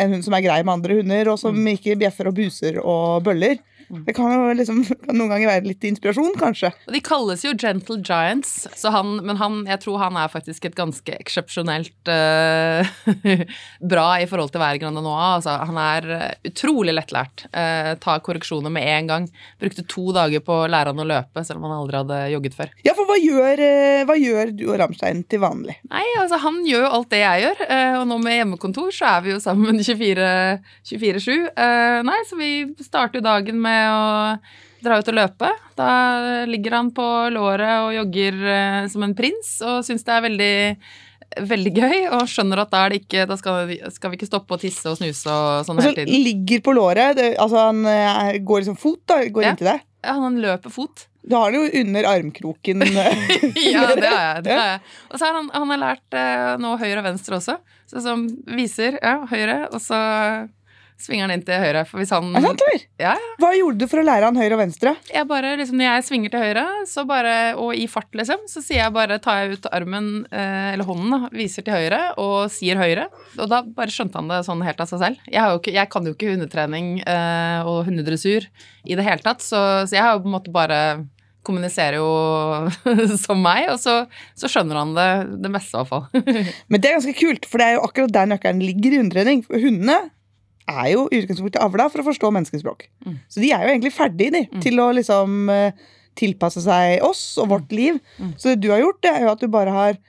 en 0.02 0.16
hund 0.16 0.26
som 0.26 0.36
er 0.36 0.44
grei 0.44 0.60
med 0.62 0.74
andre 0.76 0.98
hunder, 1.00 1.32
og 1.32 1.40
som 1.40 1.56
ikke 1.72 1.98
bjeffer 2.00 2.30
og 2.30 2.36
buser 2.38 2.80
og 2.82 3.22
bøller. 3.26 3.60
Det 4.06 4.14
kan 4.16 4.32
jo 4.32 4.52
liksom, 4.56 4.82
kan 5.04 5.18
noen 5.18 5.32
ganger 5.32 5.50
være 5.50 5.68
litt 5.68 5.84
inspirasjon, 5.88 6.34
kanskje. 6.40 6.72
De 6.92 7.02
kalles 7.04 7.44
jo 7.44 7.54
Gentle 7.58 7.98
Giants, 8.00 8.66
så 8.78 8.92
han, 8.94 9.18
men 9.26 9.38
han, 9.40 9.62
jeg 9.68 9.82
tror 9.84 10.00
han 10.02 10.18
er 10.20 10.32
faktisk 10.32 10.68
et 10.68 10.78
ganske 10.78 11.16
eksepsjonelt 11.18 12.10
uh, 12.10 12.88
bra 13.92 14.06
i 14.22 14.28
forhold 14.30 14.52
til 14.54 14.62
hver 14.62 14.80
Grande 14.82 15.04
Noa. 15.04 15.34
Altså, 15.36 15.58
han 15.68 15.78
er 15.80 16.08
eh, 16.16 16.50
utrolig 16.50 16.94
lettlært. 16.96 17.46
Uh, 17.52 17.92
tar 18.02 18.22
korreksjoner 18.24 18.72
med 18.72 18.88
en 18.88 19.12
gang. 19.12 19.28
Brukte 19.60 19.84
to 19.88 20.08
dager 20.16 20.44
på 20.44 20.62
å 20.64 20.70
lære 20.70 20.94
han 20.94 21.04
å 21.04 21.08
løpe, 21.08 21.44
selv 21.44 21.60
om 21.60 21.68
han 21.68 21.78
aldri 21.82 22.00
hadde 22.00 22.20
jogget 22.32 22.56
før. 22.58 22.72
Ja, 22.86 22.96
for 22.98 23.08
hva 23.10 23.18
gjør, 23.20 23.62
uh, 23.62 24.04
hva 24.08 24.18
gjør 24.18 24.54
du 24.56 24.66
og 24.70 24.78
Ramstein 24.80 25.24
til 25.28 25.42
vanlig? 25.42 25.76
Nei, 25.92 26.04
altså 26.20 26.38
Han 26.42 26.62
gjør 26.66 26.86
jo 26.86 26.92
alt 26.96 27.10
det 27.12 27.20
jeg 27.22 27.42
gjør, 27.44 27.62
eh, 27.68 27.96
og 27.98 28.06
nå 28.10 28.18
med 28.22 28.36
hjemmekontor 28.38 28.92
så 28.94 29.08
er 29.16 29.24
vi 29.26 29.34
jo 29.34 29.40
sammen 29.42 29.80
24 29.88 30.28
24-7. 30.88 31.30
Eh, 31.52 31.98
Nei, 32.06 32.18
så 32.28 32.38
vi 32.38 32.50
starter 32.82 33.20
jo 33.20 33.26
dagen 33.26 33.60
med 33.62 33.81
å 33.90 34.82
dra 34.82 34.98
ut 34.98 35.08
og 35.12 35.14
løpe. 35.14 35.48
Da 35.78 35.90
ligger 36.50 36.74
han 36.78 36.90
på 36.94 37.06
låret 37.34 37.86
og 37.86 37.94
jogger 37.96 38.38
eh, 38.50 38.82
som 38.92 39.04
en 39.06 39.14
prins 39.18 39.54
og 39.66 39.80
syns 39.86 40.04
det 40.06 40.14
er 40.18 40.28
veldig 40.28 40.54
Veldig 41.32 41.70
gøy, 41.72 41.94
og 42.12 42.26
skjønner 42.28 42.60
at 42.60 42.68
da, 42.74 42.80
det 42.92 42.98
ikke, 43.06 43.22
da 43.24 43.38
skal, 43.40 43.62
vi, 43.70 43.78
skal 43.94 44.10
vi 44.12 44.18
ikke 44.18 44.26
stoppe 44.28 44.52
å 44.52 44.58
tisse 44.60 44.90
og 44.90 44.98
snuse 44.98 45.32
og 45.32 45.62
sånn 45.64 45.78
hele 45.80 45.94
tiden. 46.02 46.18
ligger 46.26 46.60
på 46.66 46.74
låret. 46.76 47.14
Det, 47.16 47.30
altså, 47.40 47.62
han 47.70 47.78
eh, 47.88 48.34
går 48.44 48.60
liksom 48.60 48.76
fot, 48.76 49.00
da. 49.08 49.16
Går 49.32 49.46
Ja. 49.46 49.52
inntil 49.54 49.70
deg. 49.70 49.80
Ja, 50.04 50.18
han 50.20 50.36
løper 50.44 50.68
fot. 50.74 51.06
Du 51.24 51.32
har 51.38 51.54
det 51.54 51.62
jo 51.62 51.80
under 51.80 52.10
armkroken. 52.10 52.84
eh, 52.84 53.24
Ja, 53.64 53.86
det 53.96 54.10
har 54.12 54.26
jeg. 54.26 54.44
Det 54.44 54.58
har 54.58 54.68
jeg. 54.74 54.82
Og 55.08 55.16
så 55.16 55.24
har 55.30 55.38
han, 55.40 55.48
han 55.56 55.72
har 55.72 55.80
lært 55.86 56.18
nå 56.60 56.74
høyre 56.84 56.98
og 57.00 57.08
venstre 57.08 57.40
også. 57.40 57.56
Så 57.88 58.04
som 58.04 58.26
viser 58.52 59.00
ja, 59.00 59.22
høyre, 59.32 59.56
og 59.72 59.80
så 59.80 60.02
svinger 61.00 61.26
han 61.26 61.34
inn 61.36 61.44
til 61.46 61.60
høyre. 61.62 61.84
For 61.88 62.02
hvis 62.02 62.12
han 62.14 62.28
Er 62.36 62.44
sant? 62.44 62.64
Ja, 63.00 63.12
ja. 63.12 63.30
Hva 63.42 63.52
gjorde 63.56 63.82
du 63.82 63.86
for 63.90 64.02
å 64.02 64.06
lære 64.06 64.28
han 64.28 64.38
høyre 64.38 64.56
og 64.56 64.62
venstre? 64.62 64.94
Jeg 65.12 65.28
bare, 65.30 65.54
liksom, 65.60 65.78
Når 65.80 65.88
jeg 65.88 66.06
svinger 66.08 66.34
til 66.34 66.44
høyre, 66.46 66.66
så 66.88 67.06
bare, 67.08 67.36
og 67.60 67.72
i 67.78 67.86
fart, 67.90 68.10
liksom, 68.18 68.44
så 68.50 68.62
sier 68.64 68.82
jeg 68.84 68.94
bare, 68.94 69.20
tar 69.22 69.42
jeg 69.42 69.58
ut 69.58 69.70
armen, 69.72 70.10
eh, 70.30 70.72
eller 70.74 70.88
hånden, 70.88 71.14
da, 71.16 71.32
viser 71.36 71.66
til 71.66 71.76
høyre 71.76 72.02
og 72.22 72.52
sier 72.52 72.80
høyre. 72.80 73.08
Og 73.38 73.48
da 73.50 73.62
bare 73.62 73.94
skjønte 73.94 74.20
han 74.20 74.30
det 74.30 74.42
sånn 74.46 74.62
helt 74.66 74.82
av 74.82 74.90
seg 74.90 75.02
selv. 75.02 75.24
Jeg, 75.30 75.58
ikke, 75.58 75.74
jeg 75.78 75.92
kan 75.92 76.06
jo 76.06 76.14
ikke 76.16 76.34
hundetrening 76.34 76.94
eh, 77.02 77.66
og 77.68 77.84
hundedressur 77.88 78.46
i 78.84 78.98
det 78.98 79.06
hele 79.06 79.24
tatt, 79.24 79.42
så, 79.44 79.82
så 79.86 79.98
jeg 79.98 80.04
har 80.04 80.16
jo 80.16 80.24
på 80.24 80.30
en 80.30 80.38
måte 80.40 80.54
bare 80.54 80.78
kommuniserer 81.46 81.98
jo 81.98 83.16
som 83.24 83.40
meg, 83.42 83.68
og 83.72 83.78
så, 83.82 84.02
så 84.38 84.50
skjønner 84.50 84.78
han 84.78 84.96
det, 84.96 85.10
det 85.42 85.52
meste, 85.52 85.74
i 85.74 85.80
hvert 85.80 85.90
fall. 85.90 86.06
Men 86.70 86.82
det 86.82 86.90
er 86.90 86.98
ganske 86.98 87.16
kult, 87.18 87.48
for 87.50 87.62
det 87.62 87.68
er 87.68 87.78
jo 87.78 87.86
akkurat 87.86 88.14
der 88.14 88.30
nøkkelen 88.30 88.62
ligger 88.62 88.94
i 88.94 89.00
hundetrening. 89.02 89.46
Hundene 89.50 89.98
er 90.68 90.92
jo 90.92 91.08
i 91.10 91.22
utgangspunktet 91.22 91.62
avla 91.62 91.88
for 91.90 92.02
å 92.02 92.06
forstå 92.10 92.30
menneskespråk. 92.36 92.86
Mm. 93.06 93.18
Så 93.28 93.40
de 93.42 93.50
er 93.52 93.64
jo 93.66 93.72
egentlig 93.74 93.92
ferdige 93.96 94.30
de, 94.36 94.42
til 94.62 94.80
å 94.82 94.90
liksom 94.94 95.50
eh, 95.52 95.72
tilpasse 96.18 96.62
seg 96.64 97.02
oss 97.06 97.22
og 97.42 97.48
vårt 97.54 97.72
liv. 97.72 97.98
Mm. 98.18 98.32
Så 98.38 98.52
det 98.52 98.60
du 98.62 98.70
har 98.72 98.82
gjort, 98.84 99.02
det 99.02 99.12
er 99.14 99.26
jo 99.26 99.32
at 99.32 99.40
du 99.42 99.48
bare 99.52 99.74
har 99.74 100.00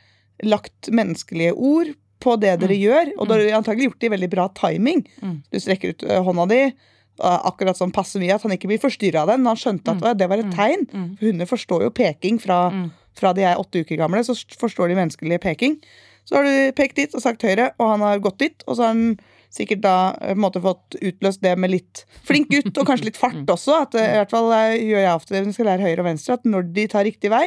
lagt 0.43 0.89
menneskelige 0.91 1.53
ord 1.55 1.93
på 2.23 2.37
det 2.39 2.53
dere 2.61 2.75
gjør, 2.79 3.13
og 3.19 3.27
du 3.27 3.33
har 3.35 3.57
antagelig 3.57 3.89
gjort 3.89 3.99
det 3.99 4.07
i 4.07 4.13
veldig 4.15 4.29
bra 4.31 4.47
timing. 4.55 5.01
Mm. 5.21 5.37
Du 5.51 5.59
strekker 5.59 5.91
ut 5.93 6.03
eh, 6.07 6.21
hånda 6.23 6.45
di, 6.51 6.59
eh, 6.71 7.39
akkurat 7.49 7.79
sånn 7.79 7.91
passe 7.95 8.19
mye 8.21 8.35
at 8.37 8.43
han 8.47 8.55
ikke 8.55 8.69
blir 8.71 8.79
forstyrra 8.83 9.25
av 9.25 9.33
den. 9.33 9.45
Han 9.49 9.59
skjønte 9.59 9.95
at 9.99 10.19
det 10.19 10.29
var 10.31 10.39
et 10.39 10.53
tegn. 10.55 10.85
Mm. 10.93 11.09
For 11.19 11.27
hunder 11.29 11.49
forstår 11.49 11.83
jo 11.87 11.93
peking 11.99 12.39
fra, 12.39 12.69
Mm. 12.71 12.89
fra 13.19 13.33
de 13.35 13.43
er 13.45 13.59
åtte 13.59 13.83
uker 13.83 13.99
gamle, 13.99 14.23
så 14.23 14.33
forstår 14.57 14.89
de 14.89 14.95
menneskelige 15.01 15.39
peking. 15.43 15.75
Så 16.25 16.37
har 16.39 16.47
du 16.47 16.71
pekt 16.71 16.95
dit 16.95 17.13
og 17.15 17.21
sagt 17.21 17.43
høyre, 17.43 17.71
og 17.77 17.89
han 17.91 17.99
har 17.99 18.19
gått 18.23 18.39
dit. 18.39 18.63
Og 18.67 18.77
så 18.77 18.87
har 18.87 18.93
han 18.95 19.17
sikkert 19.53 19.83
da 19.85 19.95
eh, 20.17 20.33
på 20.33 20.37
en 20.37 20.43
måte 20.43 20.61
fått 20.63 20.97
utløst 20.99 21.43
det 21.45 21.53
med 21.59 21.73
litt 21.73 22.03
flink 22.25 22.51
gutt, 22.51 22.73
og 22.73 22.89
kanskje 22.89 23.11
litt 23.11 23.21
fart 23.21 23.49
også. 23.53 23.79
At 23.85 23.97
eh, 23.99 24.15
i 24.15 24.19
hvert 24.21 24.33
fall 24.33 24.51
eh, 24.57 24.75
gjør 24.81 25.03
jeg 25.05 25.15
ofte 25.15 25.35
det 25.35 25.43
når 25.45 25.57
skal 25.57 25.69
lære 25.71 25.87
høyre 25.87 26.03
og 26.03 26.09
venstre, 26.09 26.37
at 26.39 26.47
når 26.49 26.69
de 26.75 26.85
tar 26.91 27.07
riktig 27.07 27.33
vei, 27.33 27.45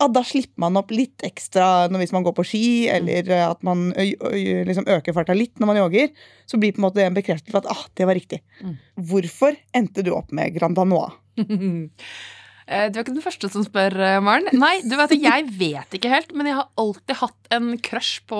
ja, 0.00 0.08
da 0.10 0.24
slipper 0.26 0.64
man 0.64 0.80
opp 0.80 0.90
litt 0.94 1.22
ekstra 1.26 1.86
hvis 1.92 2.14
man 2.14 2.24
går 2.26 2.34
på 2.34 2.46
ski, 2.48 2.66
eller 2.90 3.28
eh, 3.28 3.46
at 3.46 3.62
man 3.66 3.90
liksom 3.94 4.88
øker 4.90 5.16
farta 5.16 5.36
litt 5.36 5.60
når 5.60 5.72
man 5.72 5.82
jogger. 5.84 6.12
Så 6.48 6.60
blir 6.60 6.74
på 6.74 6.82
en 6.82 6.88
måte 6.88 7.02
det 7.02 7.10
en 7.10 7.18
bekreftelse 7.18 7.54
på 7.54 7.62
at 7.62 7.72
ah, 7.72 7.84
det 7.98 8.08
var 8.08 8.18
riktig. 8.18 8.42
Mm. 8.62 8.78
Hvorfor 9.12 9.58
endte 9.76 10.04
du 10.06 10.14
opp 10.16 10.32
med 10.34 10.56
Grand 10.56 10.78
Danois? 10.78 11.18
Du 12.62 12.94
er 12.96 13.02
ikke 13.02 13.12
den 13.12 13.24
første 13.24 13.48
som 13.50 13.64
spør, 13.66 13.92
Maren. 14.24 14.46
Nei, 14.56 14.76
du 14.86 14.94
vet, 14.96 15.10
jeg 15.18 15.48
vet 15.58 15.96
ikke 15.98 16.08
helt, 16.08 16.30
men 16.32 16.46
jeg 16.48 16.56
har 16.56 16.68
alltid 16.80 17.18
hatt 17.18 17.50
en 17.52 17.66
crush 17.84 18.22
på 18.30 18.38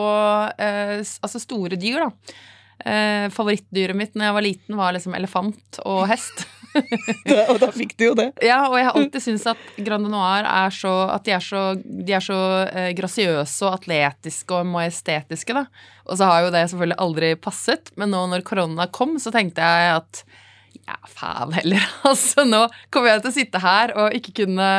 eh, 0.63 1.03
altså 1.03 1.41
store 1.43 1.77
dyr. 1.77 2.07
da. 2.07 2.39
Eh, 2.87 3.29
favorittdyret 3.31 3.95
mitt 3.99 4.17
når 4.19 4.29
jeg 4.29 4.35
var 4.39 4.45
liten, 4.47 4.77
var 4.79 4.93
liksom 4.97 5.15
elefant 5.19 5.79
og 5.87 6.05
hest. 6.11 6.45
Da- 7.29 7.51
Og 7.53 7.59
da 7.61 7.69
fikk 7.75 7.91
du 8.01 8.07
jo 8.07 8.13
det. 8.17 8.31
Ja, 8.41 8.63
og 8.71 8.79
jeg 8.79 8.87
har 8.89 8.97
alltid 8.97 9.21
syntes 9.21 9.43
at 9.51 9.61
Grand 9.85 10.09
Noir 10.09 10.47
er 10.49 10.73
så 10.73 10.93
At 11.13 11.27
de 11.29 11.35
er 11.37 11.43
så, 11.45 11.61
de 11.85 12.15
er 12.17 12.25
så 12.25 12.39
eh, 12.73 12.91
grasiøse 12.97 13.67
og 13.69 13.75
atletiske 13.77 14.57
og 14.57 14.71
majestetiske, 14.73 15.53
da. 15.59 15.67
Og 16.09 16.17
så 16.17 16.31
har 16.31 16.47
jo 16.47 16.55
det 16.55 16.65
selvfølgelig 16.73 16.97
aldri 17.05 17.35
passet, 17.45 17.93
men 18.01 18.11
nå 18.17 18.25
når 18.33 18.47
korona 18.49 18.89
kom, 18.89 19.19
så 19.21 19.31
tenkte 19.35 19.61
jeg 19.61 19.99
at 19.99 20.23
ja, 20.89 20.97
faen 21.13 21.53
heller. 21.61 21.85
Altså, 22.09 22.47
nå 22.49 22.65
kommer 22.91 23.13
jeg 23.13 23.23
til 23.27 23.31
å 23.35 23.37
sitte 23.37 23.61
her 23.63 23.93
og 24.01 24.17
ikke 24.17 24.33
kunne 24.43 24.71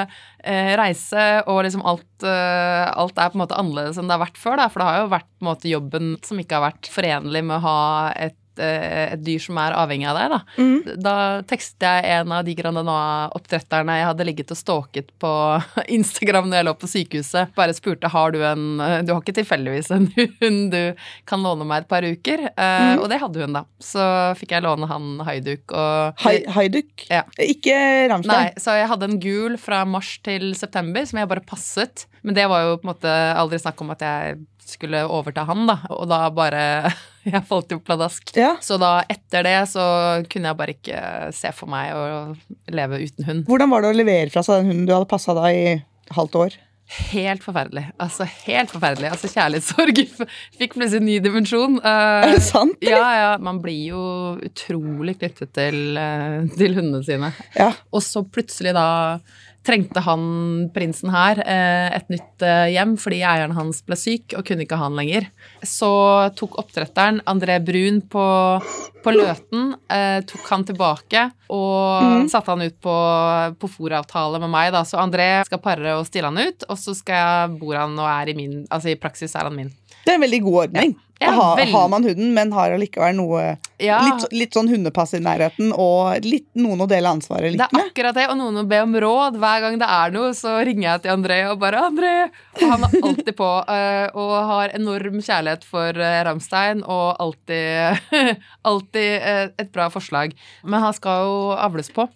reise, 0.44 1.26
og 1.48 1.64
liksom 1.64 1.84
alt, 1.88 2.26
eh, 2.28 2.86
alt 2.92 3.18
er 3.18 3.32
på 3.32 3.38
en 3.38 3.44
måte 3.46 3.58
annerledes 3.58 4.00
enn 4.00 4.10
det 4.10 4.18
har 4.18 4.26
vært 4.26 4.40
før, 4.42 4.60
da. 4.60 4.70
For 4.70 4.82
det 4.82 4.88
har 4.90 5.02
jo 5.02 5.12
vært 5.14 5.30
på 5.30 5.46
en 5.46 5.50
måte 5.50 5.72
jobben 5.72 6.14
som 6.26 6.42
ikke 6.42 6.60
har 6.60 6.66
vært 6.68 6.90
forenlig 6.92 7.44
med 7.48 7.58
å 7.60 7.64
ha 7.64 7.84
et 8.14 8.36
eh, 8.36 8.43
et 8.62 9.22
dyr 9.24 9.42
som 9.42 9.58
er 9.62 9.76
avhengig 9.78 10.08
av 10.10 10.20
deg, 10.20 10.34
da. 10.34 10.94
Da 11.06 11.16
tekstet 11.50 11.86
jeg 11.88 12.18
en 12.20 12.34
av 12.36 12.44
de 12.46 12.56
Grandanois-oppdretterne 12.58 13.98
jeg 14.00 14.08
hadde 14.10 14.28
ligget 14.28 14.54
og 14.54 14.60
stalket 14.60 15.12
på 15.22 15.34
Instagram 15.98 16.50
når 16.50 16.60
jeg 16.60 16.68
lå 16.70 16.76
på 16.82 16.92
sykehuset. 16.92 17.54
Bare 17.58 17.76
spurte 17.78 18.12
har 18.14 18.34
du 18.34 18.42
en 18.46 18.66
Du 19.06 19.14
har 19.14 19.22
ikke 19.22 19.36
tilfeldigvis 19.40 19.92
en 19.96 20.08
hund 20.16 20.62
du 20.74 20.82
kan 21.30 21.44
låne 21.44 21.68
meg 21.68 21.84
et 21.84 21.92
par 21.92 22.06
uker? 22.06 22.48
Mm. 22.58 23.02
Og 23.02 23.10
det 23.12 23.20
hadde 23.22 23.44
hun, 23.44 23.58
da. 23.58 23.66
Så 23.84 24.06
fikk 24.40 24.56
jeg 24.56 24.66
låne 24.66 24.90
han 24.90 25.20
Haiduk. 25.26 25.74
Og 25.74 26.24
Haiduk. 26.56 27.08
Ja. 27.12 27.24
Ikke 27.42 27.76
Nei, 28.24 28.46
så 28.62 28.78
jeg 28.78 28.90
hadde 28.92 29.10
en 29.10 29.20
gul 29.22 29.58
fra 29.62 29.84
mars 29.88 30.16
til 30.26 30.52
september 30.58 31.06
som 31.08 31.20
jeg 31.22 31.30
bare 31.32 31.46
passet. 31.46 32.06
Men 32.24 32.38
det 32.38 32.48
var 32.52 32.64
jo 32.66 32.78
på 32.80 32.88
en 32.88 32.94
måte 32.94 33.14
aldri 33.36 33.60
snakk 33.60 33.82
om 33.84 33.92
at 33.94 34.04
jeg 34.06 34.42
skulle 34.74 35.06
overta 35.08 35.46
han, 35.48 35.66
da. 35.70 35.80
Og 35.94 36.08
da 36.12 36.26
bare 36.34 36.64
Jeg 37.24 37.40
falt 37.48 37.72
jo 37.72 37.80
pladask. 37.80 38.34
Ja. 38.36 38.58
Så 38.60 38.76
da 38.82 38.98
etter 39.08 39.46
det 39.48 39.56
så 39.72 39.86
kunne 40.28 40.50
jeg 40.52 40.60
bare 40.60 40.76
ikke 40.76 41.00
se 41.32 41.54
for 41.56 41.72
meg 41.72 41.94
å 41.96 42.04
leve 42.76 43.00
uten 43.00 43.30
hund. 43.30 43.46
Hvordan 43.48 43.72
var 43.72 43.86
det 43.86 43.94
å 43.94 43.98
levere 44.02 44.34
fra 44.34 44.44
seg 44.44 44.60
den 44.60 44.74
hunden 44.74 44.90
du 44.90 44.94
hadde 44.98 45.08
passa 45.14 45.36
deg 45.38 45.56
i 45.56 45.74
halvt 46.18 46.40
år? 46.42 46.58
Helt 47.14 47.42
forferdelig. 47.42 47.86
Altså 48.04 48.26
helt 48.28 48.74
forferdelig. 48.74 49.08
Altså 49.16 49.30
Kjærlighetssorg 49.32 50.02
fikk 50.60 50.76
plutselig 50.76 51.00
en 51.00 51.08
ny 51.08 51.16
dimensjon. 51.24 51.78
Uh, 51.80 52.28
Er 52.28 52.36
det 52.36 52.44
sant, 52.46 52.76
eller? 52.84 53.00
Ja, 53.00 53.14
ja. 53.22 53.32
Man 53.42 53.62
blir 53.64 53.94
jo 53.94 54.04
utrolig 54.44 55.16
knyttet 55.22 55.54
til, 55.56 55.80
uh, 55.96 56.44
til 56.60 56.76
hundene 56.78 57.02
sine. 57.08 57.32
Ja. 57.56 57.72
Og 57.96 58.04
så 58.06 58.26
plutselig 58.28 58.76
da 58.78 58.86
trengte 59.64 60.02
han 60.04 60.24
prinsen 60.76 61.12
her 61.14 61.40
eh, 61.46 61.88
et 61.96 62.10
nytt 62.12 62.44
eh, 62.44 62.74
hjem 62.76 62.96
fordi 63.00 63.22
eieren 63.24 63.56
hans 63.56 63.80
ble 63.88 63.98
syk 64.00 64.36
og 64.38 64.46
kunne 64.48 64.66
ikke 64.66 64.80
ha 64.80 64.90
han 64.90 64.98
lenger. 65.00 65.30
Så 65.64 65.92
tok 66.38 66.58
oppdretteren 66.62 67.22
André 67.30 67.60
Brun 67.64 68.02
på, 68.12 68.26
på 69.04 69.14
Løten, 69.16 69.74
eh, 69.88 70.20
tok 70.28 70.50
han 70.52 70.68
tilbake 70.68 71.30
og 71.54 72.28
satte 72.32 72.52
han 72.52 72.66
ut 72.66 72.76
på, 72.84 72.98
på 73.62 73.72
fòravtale 73.78 74.42
med 74.44 74.52
meg. 74.52 74.72
da. 74.76 74.84
Så 74.88 75.00
André 75.00 75.30
skal 75.48 75.62
pare 75.64 75.96
og 76.00 76.08
stille 76.10 76.32
han 76.32 76.40
ut, 76.40 76.68
og 76.68 76.80
så 76.80 76.96
skal 76.98 77.20
jeg 77.22 77.58
bor 77.62 77.78
han 77.80 77.96
og 78.00 78.10
er 78.10 78.34
i 78.34 78.38
min 78.38 78.64
Altså 78.74 78.94
i 78.94 79.00
praksis 79.00 79.36
er 79.38 79.48
han 79.48 79.56
min. 79.56 79.72
Det 80.04 80.12
er 80.12 80.20
en 80.20 80.26
veldig 80.28 80.42
god 80.44 80.60
ordning. 80.68 80.96
Ja, 81.24 81.32
Ha, 81.32 81.56
veldig. 81.56 81.74
Har 81.74 81.88
man 81.90 82.04
hunden, 82.04 82.34
men 82.36 82.52
har 82.52 82.74
allikevel 82.76 83.16
noe 83.16 83.44
Ja. 83.80 84.00
litt, 84.04 84.26
litt 84.34 84.54
sånn 84.56 84.68
hundepass 84.68 85.14
i 85.16 85.22
nærheten, 85.24 85.72
og 85.72 86.26
litt, 86.26 86.48
noen 86.56 86.84
å 86.84 86.88
dele 86.88 87.10
ansvaret 87.10 87.56
Det 87.56 87.64
er 87.64 87.86
akkurat 87.86 88.16
det, 88.16 88.28
og 88.30 88.38
noen 88.38 88.60
å 88.60 88.68
be 88.68 88.82
om 88.84 88.94
råd. 88.94 89.38
Hver 89.40 89.62
gang 89.64 89.80
det 89.80 89.88
er 89.88 90.12
noe, 90.12 90.34
så 90.36 90.58
ringer 90.66 90.84
jeg 90.90 91.02
til 91.04 91.12
André 91.16 91.40
og 91.52 91.60
bare 91.60 91.80
'André!' 91.80 92.30
Og 92.62 92.70
han 92.70 92.84
er 92.84 93.00
alltid 93.02 93.36
på, 93.36 93.52
eh, 93.78 94.08
og 94.14 94.32
har 94.52 94.70
enorm 94.76 95.22
kjærlighet 95.22 95.64
for 95.64 95.90
uh, 95.96 96.24
Ramstein, 96.28 96.84
og 96.84 97.16
alltid, 97.20 98.00
alltid 98.66 99.12
eh, 99.22 99.48
et 99.60 99.72
bra 99.72 99.90
forslag. 99.90 100.34
Men 100.66 100.82
han 100.82 100.94
skal 100.94 101.24
jo 101.24 101.52
avles 101.56 101.90
på. 101.90 102.10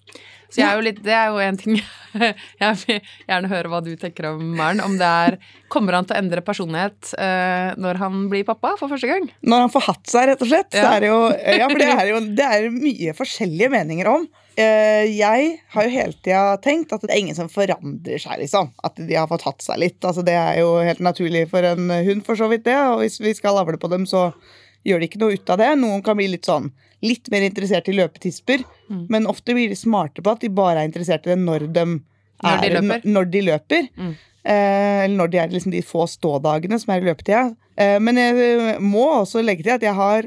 Så 0.48 0.62
jeg 0.62 0.68
er 0.70 0.78
jo 0.80 0.84
litt, 0.86 1.00
det 1.04 1.14
er 1.14 1.28
jo 1.34 1.40
en 1.44 1.58
ting 1.60 1.78
Jeg 2.62 2.78
vil 2.82 3.00
gjerne 3.28 3.50
høre 3.52 3.72
hva 3.72 3.82
du 3.84 3.92
tenker 4.00 4.30
om 4.32 4.44
Maren. 4.58 4.80
Om 4.84 4.96
det 5.00 5.08
er 5.28 5.38
Kommer 5.72 5.98
han 5.98 6.08
til 6.08 6.16
å 6.16 6.22
endre 6.22 6.44
personlighet 6.46 7.12
uh, 7.20 7.76
når 7.76 8.00
han 8.00 8.26
blir 8.32 8.46
pappa 8.48 8.76
for 8.80 8.88
første 8.94 9.10
gang? 9.10 9.28
Når 9.44 9.66
han 9.66 9.74
får 9.74 9.86
hatt 9.90 10.12
seg, 10.14 10.30
rett 10.32 10.44
og 10.46 10.50
slett. 10.50 10.70
Så 10.72 10.86
er 10.88 11.04
det 11.04 11.10
jo, 11.12 11.18
ja, 11.36 11.68
for 11.68 11.82
det 11.84 11.90
er 11.92 12.12
jo 12.14 12.22
det 12.38 12.48
er 12.56 12.68
mye 12.72 13.16
forskjellige 13.18 13.74
meninger 13.76 14.10
om. 14.14 14.28
Uh, 14.58 15.04
Jeg 15.12 15.50
har 15.76 15.90
jo 15.90 15.94
hele 15.94 16.16
tida 16.16 16.56
tenkt 16.64 16.96
at 16.96 17.04
det 17.04 17.12
er 17.12 17.20
ingen 17.26 17.38
som 17.38 17.52
forandrer 17.52 18.24
seg, 18.24 18.40
liksom. 18.46 18.72
At 18.88 18.96
de 18.98 19.20
har 19.20 19.28
fått 19.30 19.46
hatt 19.50 19.68
seg 19.68 19.84
litt. 19.84 20.00
Altså, 20.00 20.24
det 20.26 20.38
er 20.40 20.62
jo 20.64 20.78
helt 20.80 21.04
naturlig 21.04 21.50
for 21.52 21.68
en 21.68 21.92
hund, 21.92 22.24
for 22.26 22.40
så 22.40 22.48
vidt, 22.50 22.64
det. 22.70 22.80
Og 22.94 23.04
hvis 23.04 23.20
vi 23.22 23.36
skal 23.38 23.60
avle 23.60 23.78
på 23.82 23.92
dem, 23.92 24.08
så 24.10 24.30
gjør 24.88 25.04
de 25.04 25.12
ikke 25.12 25.22
noe 25.22 25.36
ut 25.36 25.52
av 25.52 25.60
det. 25.60 25.74
Noen 25.84 26.06
kan 26.06 26.18
bli 26.18 26.32
litt 26.32 26.48
sånn 26.48 26.72
litt 27.04 27.30
mer 27.32 27.42
interessert 27.50 27.88
i 27.90 27.94
løpetisper, 27.98 28.64
Mm. 28.90 29.08
men 29.10 29.26
ofte 29.28 29.54
blir 29.54 29.68
de 29.70 29.76
smarte 29.76 30.22
på 30.24 30.32
at 30.32 30.40
de 30.40 30.48
bare 30.50 30.80
er 30.80 30.88
interessert 30.88 31.26
i 31.28 31.36
det 31.36 31.40
når 31.40 31.68
de, 31.74 31.84
Når 32.44 32.62
de 32.62 32.68
er- 32.68 32.82
løper. 32.82 33.02
Når 33.06 33.26
de 33.32 33.42
løper. 33.42 33.90
Mm. 33.98 34.16
Eh, 34.46 35.04
eller 35.04 35.18
når 35.18 35.28
de 35.32 35.38
er 35.38 35.48
liksom 35.50 35.72
de 35.72 35.82
få 35.82 36.08
stådagene 36.08 36.80
som 36.80 36.94
er 36.94 37.02
i 37.02 37.06
løpetida. 37.14 37.56
Eh, 37.78 38.00
men 38.00 38.16
jeg 38.16 38.80
må 38.80 39.04
også 39.26 39.44
legge 39.44 39.64
til 39.64 39.72
at 39.76 39.82
jeg 39.82 39.94
har 39.94 40.24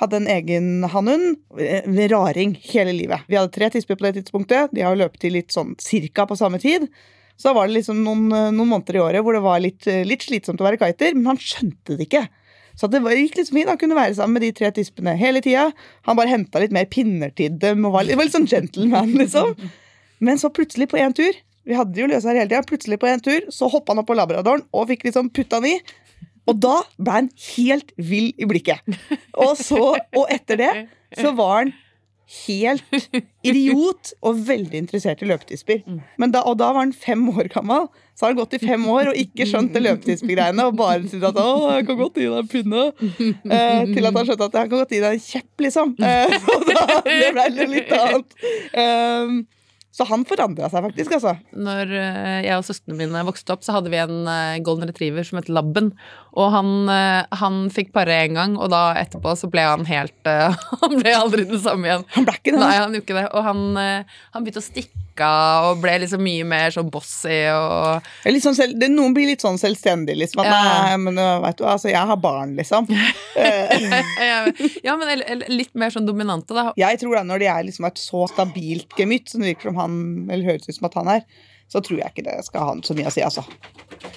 hadde 0.00 0.14
en 0.16 0.26
egen 0.26 0.82
hannhund, 0.90 1.36
eh, 1.56 1.82
raring, 2.10 2.56
hele 2.72 2.90
livet. 2.92 3.20
Vi 3.28 3.36
hadde 3.36 3.52
tre 3.52 3.70
tisper 3.70 3.94
på 3.94 4.10
det 4.10 4.16
tidspunktet. 4.24 4.72
De 4.74 4.80
har 4.82 4.96
løpt 4.96 5.22
i 5.24 5.30
litt 5.30 5.48
sånn 5.54 5.76
cirka 5.78 6.26
på 6.26 6.36
samme 6.36 6.58
tid. 6.60 6.88
Så 7.38 7.44
da 7.44 7.52
var 7.54 7.68
det 7.68 7.76
liksom 7.76 8.02
noen, 8.02 8.32
eh, 8.32 8.50
noen 8.50 8.68
måneder 8.74 8.96
i 8.96 8.98
året 8.98 9.22
hvor 9.22 9.34
det 9.34 9.42
var 9.42 9.60
litt, 9.60 9.86
eh, 9.86 10.02
litt 10.02 10.20
slitsomt 10.26 10.58
å 10.58 10.66
være 10.66 10.78
kiter, 10.80 11.14
men 11.14 11.26
han 11.26 11.36
skjønte 11.36 11.96
det 11.96 12.08
ikke. 12.08 12.28
Så 12.76 12.88
det 12.90 13.00
gikk 13.04 13.36
liksom 13.38 13.54
fint. 13.60 13.68
Han 13.70 13.78
kunne 13.78 13.94
være 13.98 14.16
sammen 14.18 14.34
med 14.38 14.42
de 14.42 14.52
tre 14.58 14.70
tispene 14.74 15.12
hele 15.20 15.40
tida. 15.44 15.68
Han 16.08 16.16
bare 16.18 16.32
henta 16.32 16.58
litt 16.62 16.72
mer 16.74 16.86
pinner 16.90 17.30
til 17.38 17.54
dem. 17.62 17.84
Og 17.86 17.92
var, 17.94 18.02
litt- 18.08 18.16
var 18.18 18.26
litt 18.26 18.34
sånn 18.34 18.48
gentleman, 18.50 19.12
liksom. 19.20 19.54
Men 20.24 20.38
så 20.40 20.50
plutselig 20.54 20.88
på 20.90 20.98
en 21.02 21.12
tur 21.14 21.32
Vi 21.64 21.74
hadde 21.78 21.96
jo 21.96 22.06
løsa 22.10 22.28
her 22.32 22.42
hele 22.42 22.50
tida. 22.50 22.64
Plutselig 22.68 22.98
på 23.00 23.08
en 23.08 23.22
tur 23.24 23.46
så 23.54 23.68
hoppa 23.72 23.94
han 23.94 24.02
opp 24.02 24.08
på 24.10 24.16
labradoren 24.18 24.66
og 24.74 24.88
fikk 24.90 25.06
liksom 25.06 25.30
putta 25.32 25.56
han 25.62 25.68
i. 25.70 25.78
Og 26.50 26.58
da 26.60 26.74
ble 27.00 27.14
han 27.22 27.30
helt 27.56 27.94
vill 27.96 28.34
i 28.36 28.44
blikket. 28.50 28.82
Og, 29.40 29.54
så, 29.56 29.78
og 29.96 30.26
etter 30.34 30.60
det 30.60 30.72
så 31.16 31.30
var 31.38 31.62
han 31.62 31.72
helt 32.44 32.84
idiot 33.48 34.12
og 34.24 34.42
veldig 34.48 34.76
interessert 34.82 35.22
i 35.24 35.28
løpetisper. 35.30 35.82
Men 36.20 36.32
da, 36.34 36.42
og 36.48 36.58
da 36.60 36.68
var 36.74 36.82
han 36.84 36.92
fem 36.92 37.24
år 37.32 37.48
gammel. 37.54 37.88
Så 38.14 38.26
har 38.26 38.32
han 38.32 38.38
gått 38.38 38.54
i 38.54 38.60
fem 38.62 38.84
år 38.88 39.10
og 39.10 39.16
ikke 39.18 39.46
skjønt 39.50 39.72
det 39.74 39.82
løpetispegreiene. 39.82 40.68
Og 40.70 40.76
bare 40.78 41.00
syntes 41.02 41.26
at 41.32 41.40
'å, 41.40 41.72
jeg 41.74 41.86
kan 41.88 41.98
godt 41.98 42.20
gi 42.20 42.28
deg 42.28 42.38
en 42.38 42.52
pinne'. 42.52 42.84
Eh, 43.58 43.82
til 43.90 44.06
at 44.06 44.14
han 44.14 44.26
skjønte 44.28 44.46
at 44.46 44.54
'jeg 44.54 44.70
kan 44.70 44.78
godt 44.78 44.94
gi 44.94 45.00
deg 45.02 45.12
en 45.18 45.24
kjepp', 45.24 45.64
liksom. 45.66 45.96
Eh, 45.98 46.36
og 46.54 46.62
da, 46.70 46.84
det 47.08 47.32
ble 47.34 47.66
litt 47.74 47.92
annet. 47.98 48.38
Eh, 48.72 49.34
så 49.94 50.02
han 50.08 50.24
forandra 50.26 50.66
seg 50.72 50.82
faktisk, 50.88 51.12
altså. 51.14 51.36
Når 51.54 51.92
eh, 51.94 52.38
jeg 52.48 52.58
og 52.58 52.64
søstrene 52.66 52.96
mine 52.98 53.20
vokste 53.28 53.54
opp, 53.54 53.62
så 53.62 53.76
hadde 53.76 53.92
vi 53.92 54.00
en 54.02 54.26
eh, 54.26 54.56
golden 54.66 54.90
retriever 54.90 55.22
som 55.22 55.38
het 55.38 55.46
Labben. 55.46 55.92
Og 56.34 56.50
han, 56.50 56.72
eh, 56.90 57.20
han 57.38 57.60
fikk 57.70 57.92
pare 57.94 58.16
en 58.24 58.34
gang, 58.34 58.56
og 58.58 58.72
da 58.74 58.88
etterpå 58.98 59.36
så 59.38 59.46
ble 59.52 59.62
han 59.62 59.86
helt 59.86 60.26
Han 60.82 60.98
ble 60.98 61.14
aldri 61.14 61.46
den 61.46 61.62
samme 61.62 61.86
igjen. 61.86 62.02
Han 62.16 62.26
ble 62.26 62.34
ikke 62.40 62.56
det. 62.56 62.58
Nei, 62.64 62.74
han 62.74 62.96
gjorde 62.96 63.06
ikke 63.06 63.20
det. 63.20 63.26
Og 63.38 63.46
han, 63.46 63.62
han 64.34 64.42
begynte 64.42 64.64
å 64.64 64.66
stikke 64.66 65.28
av 65.30 65.68
og 65.68 65.78
ble 65.84 65.92
liksom 66.02 66.24
mye 66.26 66.42
mer 66.50 66.74
sånn 66.74 66.88
bossy 66.90 67.36
og 67.54 68.02
sånn 68.42 68.56
selv, 68.58 68.74
det, 68.80 68.88
noen 68.90 69.14
blir 69.14 69.28
litt 69.30 69.44
sånn 69.46 69.60
selvstendig, 69.62 70.16
liksom. 70.24 70.42
At, 70.42 70.50
Ja. 70.50 70.62
nei, 70.88 70.96
men 71.04 71.22
vet 71.44 71.60
du, 71.60 71.68
altså, 71.70 71.92
jeg 71.92 72.02
har 72.10 72.18
barn, 72.18 72.56
liksom. 72.58 72.90
Ja, 74.86 74.96
men 75.00 75.24
litt 75.52 75.72
mer 75.78 75.92
sånn 75.94 76.06
dominante, 76.08 76.56
da. 76.56 76.68
Jeg 76.80 77.00
tror 77.02 77.18
da 77.18 77.24
når 77.26 77.42
de 77.42 77.50
er 77.50 77.66
liksom 77.68 77.88
et 77.88 78.00
så 78.00 78.26
stabilt 78.30 78.94
gemytt 78.98 79.32
som 79.32 79.42
det 79.44 79.54
virker 79.54 79.72
som 79.72 79.80
han, 79.82 79.98
eller 80.28 80.54
høres 80.54 80.68
ut 80.68 80.78
som 80.78 80.88
at 80.90 80.98
han 81.00 81.10
er, 81.16 81.26
så 81.72 81.80
tror 81.80 82.00
jeg 82.02 82.12
ikke 82.12 82.26
det 82.26 82.36
skal 82.46 82.66
ha 82.68 82.74
så 82.84 82.94
mye 82.96 83.08
å 83.08 83.14
si, 83.14 83.22
altså. 83.24 83.44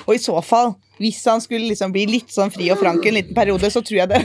Og 0.05 0.13
i 0.15 0.19
så 0.21 0.35
fall, 0.45 0.73
hvis 0.99 1.21
han 1.29 1.41
skulle 1.43 1.69
liksom 1.71 1.93
bli 1.95 2.03
litt 2.09 2.33
sånn 2.33 2.51
fri 2.53 2.67
og 2.73 2.81
frank 2.81 3.05
en 3.07 3.17
liten 3.17 3.37
periode, 3.37 3.69
så 3.71 3.81
tror 3.85 4.01
jeg 4.03 4.11
det 4.11 4.21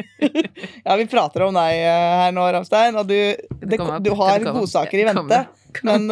Ja, 0.84 0.96
vi 0.98 1.06
prater 1.08 1.46
om 1.46 1.56
deg 1.56 1.78
eh, 1.78 2.10
her 2.24 2.34
nå, 2.34 2.44
Ramstein, 2.56 2.98
og 2.98 3.08
du, 3.08 3.16
det, 3.62 3.78
du 4.04 4.10
har 4.18 4.44
godsaker 4.50 5.00
i 5.00 5.06
vente. 5.08 5.40
Men, 5.86 6.06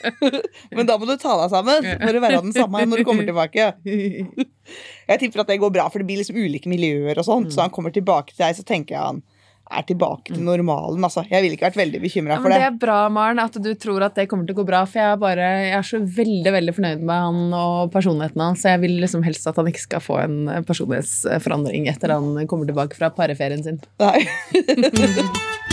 men 0.76 0.88
da 0.88 0.96
må 1.00 1.08
du 1.08 1.14
ta 1.20 1.36
deg 1.42 1.52
sammen 1.52 1.90
for 2.00 2.18
å 2.20 2.24
være 2.24 2.42
den 2.46 2.56
samme 2.56 2.86
når 2.88 3.02
du 3.02 3.08
kommer 3.08 3.28
tilbake. 3.28 3.68
Jeg 3.84 5.20
tipper 5.20 5.44
at 5.44 5.52
det 5.52 5.60
går 5.62 5.74
bra, 5.74 5.86
for 5.92 6.00
det 6.02 6.08
blir 6.08 6.22
liksom 6.22 6.38
ulike 6.40 6.70
miljøer 6.72 7.18
og 7.20 7.26
sånt. 7.28 7.52
Så 7.54 7.64
han 7.64 7.72
kommer 7.74 7.94
tilbake 7.94 8.32
til 8.34 8.44
deg, 8.46 8.58
så 8.58 8.66
tenker 8.66 8.96
jeg 8.96 9.02
han 9.04 9.24
er 9.72 9.84
tilbake 9.88 10.28
til 10.34 10.42
normalen. 10.44 11.00
Altså. 11.06 11.22
Jeg 11.30 11.40
ville 11.40 11.56
ikke 11.56 11.64
vært 11.70 11.78
veldig 11.80 12.00
bekymra 12.02 12.34
Ja, 12.36 12.40
for 12.42 12.50
men 12.50 12.54
det 12.54 12.60
det. 12.60 12.68
er 12.68 12.80
bra, 12.84 12.96
Maren, 13.12 13.40
at 13.40 13.56
du 13.64 13.70
tror 13.80 14.04
at 14.04 14.16
det 14.18 14.26
kommer 14.30 14.44
til 14.46 14.56
å 14.56 14.60
gå 14.60 14.66
bra. 14.68 14.82
For 14.88 15.00
jeg 15.00 15.14
er, 15.14 15.20
bare, 15.22 15.48
jeg 15.64 15.76
er 15.78 15.88
så 15.88 16.00
veldig 16.18 16.52
veldig 16.58 16.74
fornøyd 16.76 17.04
med 17.08 17.24
han 17.26 17.56
og 17.58 17.92
personligheten 17.94 18.44
hans. 18.44 18.60
Så 18.62 18.74
jeg 18.74 18.84
vil 18.84 18.98
liksom 19.02 19.24
helst 19.26 19.48
at 19.50 19.60
han 19.60 19.70
ikke 19.72 19.86
skal 19.86 20.04
få 20.04 20.20
en 20.26 20.38
personlighetsforandring 20.68 21.88
etter 21.92 22.12
han 22.12 22.44
kommer 22.50 22.68
tilbake 22.68 22.98
fra 22.98 23.08
pareferien 23.16 23.64
sin. 23.64 23.80
Nei. 24.04 24.20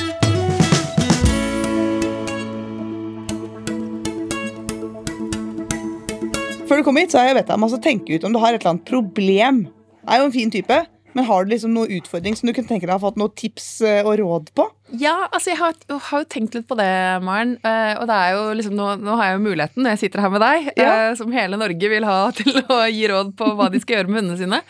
Før 6.71 6.79
du 6.79 6.85
kom 6.87 6.95
hit, 6.95 7.11
så 7.11 7.19
har 7.19 7.25
jeg 7.27 7.35
bedt 7.35 7.49
deg 7.51 7.57
om 7.59 7.65
å 7.67 7.77
tenke 7.83 8.15
ut 8.15 8.23
om 8.23 8.31
du 8.31 8.37
har 8.39 8.55
et 8.55 8.61
eller 8.61 8.69
annet 8.77 8.85
problem. 8.87 9.57
Er 10.07 10.21
jo 10.21 10.29
en 10.29 10.31
fin 10.31 10.51
type, 10.53 10.77
Men 11.11 11.25
har 11.27 11.43
du 11.43 11.49
liksom 11.51 11.73
noen 11.75 11.91
utfordring 11.97 12.37
som 12.39 12.47
du 12.47 12.53
kunne 12.55 12.69
tenke 12.69 12.87
deg 12.87 12.93
å 12.93 12.95
ha 12.95 13.01
fått 13.03 13.17
noen 13.19 13.33
tips 13.35 13.65
eh, 13.83 13.97
og 14.07 14.13
råd 14.21 14.45
på? 14.55 14.63
Ja, 14.95 15.25
altså 15.27 15.51
jeg 15.51 15.59
har, 15.59 15.73
jeg 15.89 15.99
har 16.07 16.21
jo 16.23 16.27
tenkt 16.31 16.55
litt 16.55 16.69
på 16.69 16.77
det, 16.79 16.87
Maren. 17.27 17.57
eh, 17.67 17.97
og 17.99 18.07
det 18.07 18.15
er 18.15 18.37
jo 18.37 18.45
liksom, 18.55 18.77
nå, 18.79 18.85
nå 19.03 19.17
har 19.19 19.27
jeg 19.27 19.35
jo 19.35 19.43
muligheten 19.49 19.83
når 19.83 19.97
jeg 19.97 20.01
sitter 20.05 20.23
her 20.23 20.31
med 20.31 20.39
deg, 20.45 20.69
Ja. 20.79 20.93
eh, 21.09 21.15
som 21.19 21.35
hele 21.35 21.59
Norge 21.59 21.89
vil 21.91 22.07
ha 22.07 22.15
til 22.39 22.61
å 22.63 22.79
gi 22.87 23.03
råd 23.11 23.35
på 23.35 23.51
hva 23.59 23.67
de 23.75 23.83
skal 23.83 23.97
gjøre 23.97 24.07
med 24.13 24.21
hundene 24.21 24.39
sine. 24.39 24.61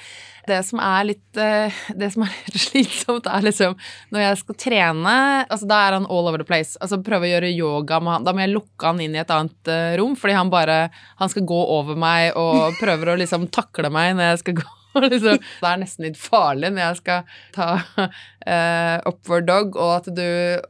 Det 0.48 0.60
som 0.65 0.81
er 0.83 1.07
litt, 1.12 1.38
eh, 1.38 1.81
som 2.13 2.25
er 2.25 2.36
litt 2.48 2.60
slitsomt, 2.65 3.29
er 3.29 3.45
liksom 3.45 3.77
når 4.13 4.25
jeg 4.25 4.41
skal 4.41 4.60
trene 4.65 5.15
altså 5.45 5.69
Da 5.69 5.79
er 5.86 5.98
han 5.98 6.07
all 6.10 6.29
over 6.29 6.41
the 6.41 6.48
place. 6.48 6.77
Altså 6.81 7.01
Prøve 7.05 7.27
å 7.27 7.31
gjøre 7.33 7.53
yoga 7.53 8.01
med 8.01 8.15
han. 8.15 8.27
Da 8.27 8.33
må 8.33 8.43
jeg 8.45 8.53
lukke 8.55 8.91
han 8.91 9.01
inn 9.03 9.17
i 9.17 9.21
et 9.21 9.33
annet 9.33 9.71
eh, 9.71 9.95
rom, 10.01 10.17
fordi 10.19 10.38
han 10.38 10.51
bare 10.53 10.83
Han 11.21 11.31
skal 11.31 11.48
gå 11.48 11.62
over 11.77 11.98
meg 12.00 12.38
og 12.39 12.77
prøver 12.81 13.13
å 13.13 13.17
liksom 13.21 13.50
takle 13.53 13.91
meg 13.93 14.15
når 14.17 14.31
jeg 14.33 14.45
skal 14.45 14.62
gå. 14.62 14.69
Liksom. 15.12 15.38
Det 15.62 15.67
er 15.69 15.77
nesten 15.81 16.05
litt 16.07 16.17
farlig 16.19 16.69
når 16.74 16.81
jeg 16.83 16.98
skal 17.00 17.21
ta 17.55 17.67
uh, 18.05 18.98
upward 19.10 19.45
dog, 19.48 19.75
og 19.79 19.91
at 20.00 20.10
du 20.15 20.24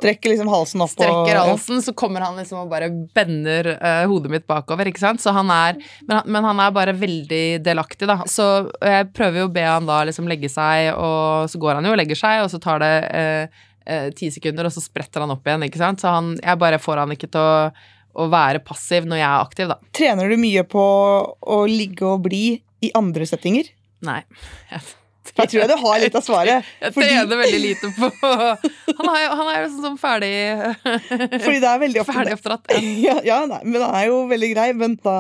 Trekker 0.04 0.34
liksom 0.34 0.50
halsen 0.52 0.84
opp 0.84 0.92
strekker 0.94 1.40
og 1.40 1.50
halsen, 1.54 1.82
så 1.86 1.94
kommer 1.98 2.24
han 2.26 2.38
liksom 2.40 2.62
og 2.64 2.70
bare 2.72 2.90
bender 3.16 3.72
uh, 3.78 4.04
hodet 4.12 4.32
mitt 4.34 4.46
bakover, 4.50 4.90
ikke 4.92 5.02
sant? 5.04 5.24
Så 5.24 5.34
han 5.36 5.50
er, 5.54 5.80
men, 6.08 6.16
han- 6.20 6.30
men 6.38 6.48
han 6.52 6.62
er 6.66 6.76
bare 6.76 6.94
veldig 6.98 7.44
delaktig, 7.66 8.08
da. 8.10 8.20
Så 8.30 8.48
jeg 8.84 9.10
prøver 9.18 9.44
jo 9.44 9.50
å 9.50 9.54
be 9.56 9.66
han 9.66 9.90
da 9.90 10.02
liksom 10.08 10.30
legge 10.30 10.50
seg, 10.52 10.92
og 10.96 11.50
så 11.52 11.62
går 11.62 11.80
han 11.80 11.90
jo 11.90 11.96
og 11.96 12.00
legger 12.02 12.20
seg, 12.20 12.44
og 12.46 12.52
så 12.54 12.62
tar 12.62 12.82
det 12.84 12.94
eh, 13.10 13.64
eh, 13.90 14.10
ti 14.18 14.30
sekunder, 14.34 14.68
og 14.70 14.76
så 14.76 14.84
spretter 14.84 15.24
han 15.26 15.34
opp 15.34 15.48
igjen, 15.48 15.66
ikke 15.70 15.82
sant? 15.82 16.04
Så 16.04 16.12
han, 16.14 16.36
jeg 16.42 16.62
bare 16.62 16.80
får 16.82 17.04
han 17.06 17.16
ikke 17.18 17.32
til 17.34 17.42
å, 17.42 17.70
å 18.22 18.30
være 18.32 18.62
passiv 18.66 19.08
når 19.10 19.22
jeg 19.24 19.30
er 19.30 19.46
aktiv, 19.48 19.72
da. 19.72 19.80
Trener 19.96 20.30
du 20.30 20.38
mye 20.42 20.66
på 20.68 20.82
å 21.42 21.62
ligge 21.72 22.06
og 22.10 22.26
bli 22.28 22.46
i 22.82 22.90
andre 22.98 23.28
settinger? 23.30 23.70
Nei. 24.06 24.24
Da 25.38 25.46
tror 25.46 25.62
jeg 25.62 25.70
du 25.70 25.78
har 25.80 26.00
litt 26.02 26.16
av 26.18 26.24
svaret. 26.26 26.70
Jeg 26.82 26.94
trener 26.96 27.40
veldig 27.40 27.60
lite 27.62 27.90
på 27.94 28.10
Han 28.10 29.10
er 29.14 29.20
jo, 29.22 29.28
han 29.38 29.50
er 29.52 29.60
jo 29.62 29.68
sånn 29.70 29.86
som 29.86 29.98
ferdig 30.02 30.32
fordi 30.82 31.60
det 31.62 31.70
er 31.70 31.82
veldig 31.84 32.06
Ferdig 32.10 32.34
oppdratt. 32.36 32.74
ja, 33.06 33.16
ja, 33.24 33.38
nei, 33.48 33.62
men 33.64 33.86
han 33.86 33.96
er 34.00 34.08
jo 34.10 34.24
veldig 34.32 34.50
grei. 34.56 34.66
Men 34.78 34.98
da 35.06 35.20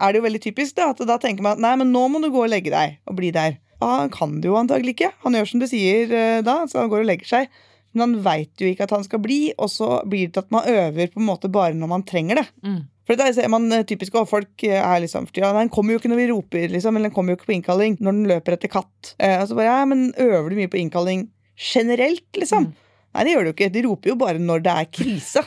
er 0.00 0.10
det 0.10 0.20
jo 0.20 0.24
veldig 0.26 0.40
typisk 0.48 0.78
da, 0.80 0.88
at 0.94 1.04
da 1.06 1.18
tenker 1.22 1.44
man 1.44 1.58
at 1.58 1.62
nei, 1.62 1.74
men 1.84 1.92
nå 1.94 2.06
må 2.10 2.22
du 2.24 2.30
gå 2.34 2.40
og 2.46 2.50
legge 2.50 2.72
deg 2.72 2.96
og 3.06 3.18
bli 3.20 3.30
der. 3.36 3.60
Ja, 3.78 3.92
han 4.00 4.10
kan 4.14 4.40
det 4.40 4.50
jo 4.50 4.58
antagelig 4.58 4.96
ikke. 4.96 5.12
Han 5.26 5.36
gjør 5.36 5.52
som 5.52 5.62
du 5.62 5.68
sier 5.70 6.10
eh, 6.10 6.40
da, 6.46 6.62
så 6.70 6.82
han 6.82 6.90
går 6.90 7.04
og 7.04 7.10
legger 7.12 7.30
seg. 7.30 7.62
Men 7.94 8.08
han 8.08 8.16
veit 8.24 8.58
jo 8.58 8.66
ikke 8.66 8.88
at 8.88 8.96
han 8.96 9.06
skal 9.06 9.22
bli, 9.22 9.38
og 9.54 9.70
så 9.70 10.00
blir 10.08 10.26
det 10.26 10.34
til 10.34 10.46
at 10.46 10.54
man 10.54 10.66
øver 10.66 11.12
på 11.12 11.22
en 11.22 11.28
måte 11.28 11.52
bare 11.52 11.76
når 11.78 11.92
man 11.92 12.06
trenger 12.08 12.42
det. 12.42 12.46
Mm. 12.66 12.80
For 13.04 13.20
det 13.20 13.34
ser 13.36 13.50
man 13.52 13.66
eh, 13.74 13.84
typisk 13.88 14.14
også, 14.16 14.30
folk 14.30 14.64
eh, 14.64 14.78
er 14.80 15.02
liksom 15.04 15.26
ja, 15.36 15.50
Den 15.56 15.70
kommer 15.72 15.94
jo 15.94 16.00
ikke 16.00 16.10
når 16.12 16.22
vi 16.22 16.30
roper, 16.30 16.68
liksom, 16.72 16.96
eller 16.96 17.10
den 17.10 17.16
kommer 17.16 17.34
jo 17.34 17.40
ikke 17.40 17.50
på 17.50 17.56
innkalling 17.58 17.98
når 18.00 18.16
den 18.16 18.30
løper 18.30 18.56
etter 18.56 18.72
katt. 18.72 19.14
Eh, 19.18 19.36
og 19.42 19.50
så 19.50 19.58
bare, 19.58 19.68
ja, 19.68 19.88
men 19.90 20.06
øver 20.16 20.48
du 20.50 20.60
mye 20.60 20.72
på 20.72 20.80
innkalling 20.80 21.28
generelt, 21.60 22.26
liksom? 22.38 22.70
Mm. 22.70 22.84
Nei, 23.14 23.24
det 23.26 23.34
gjør 23.34 23.46
du 23.46 23.50
ikke. 23.52 23.70
De 23.70 23.82
roper 23.86 24.10
jo 24.10 24.18
bare 24.18 24.40
når 24.42 24.64
det 24.64 24.76
er 24.80 24.92
krise. 25.00 25.44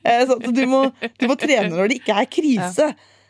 Eh, 0.00 0.22
så 0.24 0.38
du, 0.40 0.62
må, 0.64 0.86
du 1.20 1.26
må 1.28 1.34
trene 1.36 1.74
når 1.74 1.90
det 1.90 1.98
ikke 2.00 2.14
er 2.22 2.28
krise. 2.32 2.86